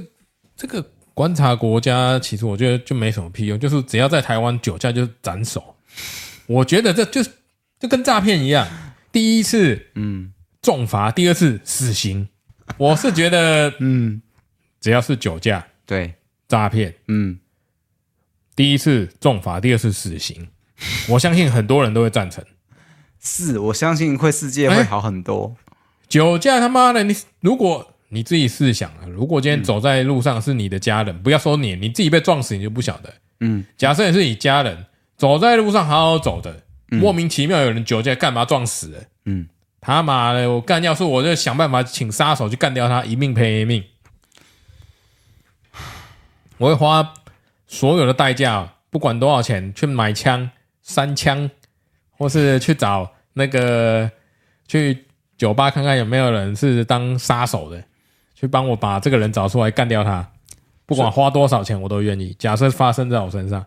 [0.56, 0.84] 这个
[1.14, 5.76] 观察国家，其实我觉得就没什么屁用，就是只要在台湾酒驾就斩首。
[6.46, 7.22] 我觉得这就
[7.78, 8.66] 就跟诈骗一样，
[9.14, 12.28] 第一次嗯重罚，第二次死刑。
[12.76, 14.20] 我是觉得嗯，
[14.80, 16.12] 只要是酒驾对
[16.48, 17.38] 诈骗嗯，
[18.56, 20.48] 第一次重罚，第二次死刑。
[21.08, 22.44] 我相信很多人都会赞成，
[23.20, 25.44] 是我相信会世界会好很多。
[25.44, 25.74] 欸、
[26.08, 33.14] 酒驾他妈的，你如果你自己试想啊，如果今天走在路上是你的家人，嗯、不要说你，你自己被撞死你就不晓得。
[33.38, 34.86] 嗯，假设你是你家人
[35.16, 36.63] 走在路上好好走的，
[36.98, 39.02] 嗯、莫名其妙有人酒驾干嘛撞死了？
[39.24, 39.48] 嗯，
[39.80, 43.84] 他妈的，我干要是我就想办法请杀手去干掉他，一命赔一命。
[46.58, 47.14] 我会花
[47.66, 50.50] 所有的代价，不管多少钱去买枪。
[50.86, 51.50] 三枪，
[52.10, 54.10] 或是去找那个
[54.68, 55.06] 去
[55.38, 57.82] 酒吧看看有没有人是当杀手的，
[58.34, 60.30] 去帮我把这个人找出来干掉他，
[60.84, 62.36] 不管花多少钱我都愿意。
[62.38, 63.64] 假设发生在我身上，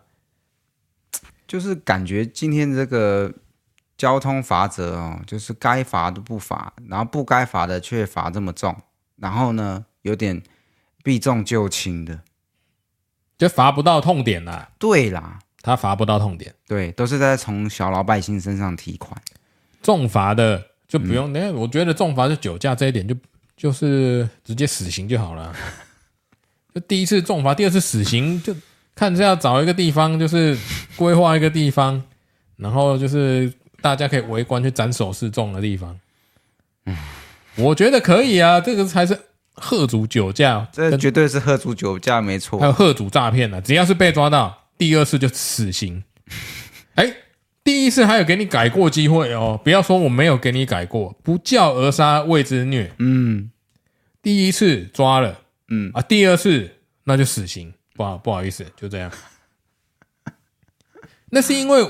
[1.48, 3.32] 就是感觉今天这个
[3.96, 8.76] 交通法则哦，就是该罚的不罚，然后不该罚的却罚这么重，
[9.16, 10.40] 然后呢，有点
[11.02, 12.20] 避重就轻的，
[13.36, 14.68] 就罚不到痛点了。
[14.78, 15.40] 对啦。
[15.60, 19.20] 他罚不到痛点，对，都是在从小老百姓身上提款，
[19.82, 21.30] 重罚的就不用。
[21.32, 23.14] 那、嗯、我觉得重罚就酒驾这一点就
[23.56, 25.52] 就是直接死刑就好了。
[26.72, 28.54] 就第一次重罚，第二次死刑，就
[28.98, 30.58] 看是要找一个地方，就是
[30.96, 32.02] 规划一个地方，
[32.56, 35.96] 然后就是大家可以围观去斩首示众的地方。
[36.86, 36.96] 嗯，
[37.56, 39.16] 我觉得可以啊，这个才是
[39.54, 42.58] 贺主酒驾，这绝对是贺主酒驾，没错。
[42.58, 44.64] 还有贺主诈骗啊，只要是被抓到。
[44.76, 46.02] 第二次就死刑，
[46.96, 47.12] 哎，
[47.62, 52.92] 第一次还有给你改过机会哦，不要说我没有给你改过，不教而杀谓之虐。
[52.98, 53.50] 嗯，
[54.20, 56.70] 第一次抓了，嗯啊，第二次
[57.04, 57.72] 那就死刑。
[57.98, 59.10] 不好不好意思，就这样。
[61.30, 61.84] 那是因为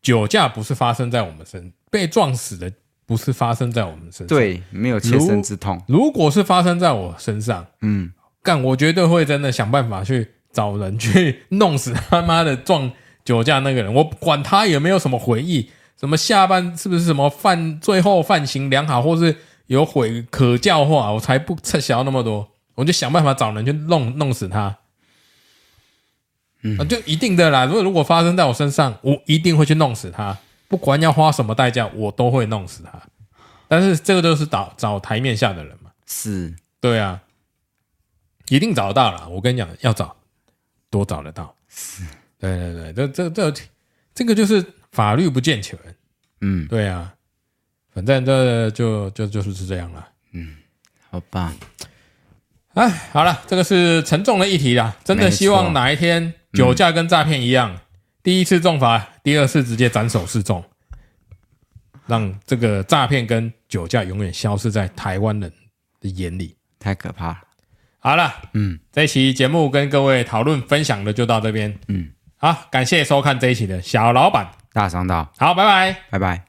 [0.00, 2.72] 酒驾不是发生在我们身，被撞死的
[3.04, 5.78] 不是发生在我们身上，对，没有切身之痛。
[5.86, 8.10] 如，果是发生在我身上，嗯，
[8.42, 12.90] 干我绝对会真的想办法去找人去弄死他妈的撞
[13.22, 13.92] 酒驾那个人。
[13.92, 15.70] 我管他有没有什么回忆，
[16.00, 22.48] 什么下半是不是什么犯最后犯行良好，或是有悔可教化，我才不撤销那么多。
[22.76, 24.78] 我就想办法找人去弄弄死他。
[26.62, 27.64] 嗯，就一定的啦。
[27.64, 30.36] 如果如果发生在我身上，我一定会去弄死他，
[30.66, 33.00] 不管要花什么代价，我都会弄死他。
[33.68, 37.20] 但是这个都是找找台面下的人嘛，是，对啊，
[38.48, 39.28] 一定找得到啦。
[39.28, 40.16] 我跟你讲，要找
[40.90, 41.54] 多找得到。
[41.68, 42.02] 是，
[42.38, 43.62] 对对对，这这这
[44.14, 45.78] 这个就是法律不健全。
[46.40, 47.14] 嗯，对啊，
[47.92, 50.08] 反正这就就就是是这样了。
[50.32, 50.56] 嗯，
[51.10, 51.54] 好吧。
[52.74, 54.96] 哎，好了，这个是沉重的议题啦。
[55.04, 57.80] 真的希望哪一天酒驾跟诈骗一样，嗯、
[58.22, 60.64] 第一次重罚，第二次直接斩首示众，
[62.06, 65.52] 让这个诈骗跟酒驾永远消失在台湾人
[66.00, 66.56] 的眼里。
[66.78, 67.38] 太可怕了。
[67.98, 71.76] 好了，嗯，这一期节目跟各位讨论分享的就到这边。
[71.88, 75.30] 嗯，好，感谢收看这一期的小老板大商道。
[75.36, 76.47] 好，拜拜，拜拜。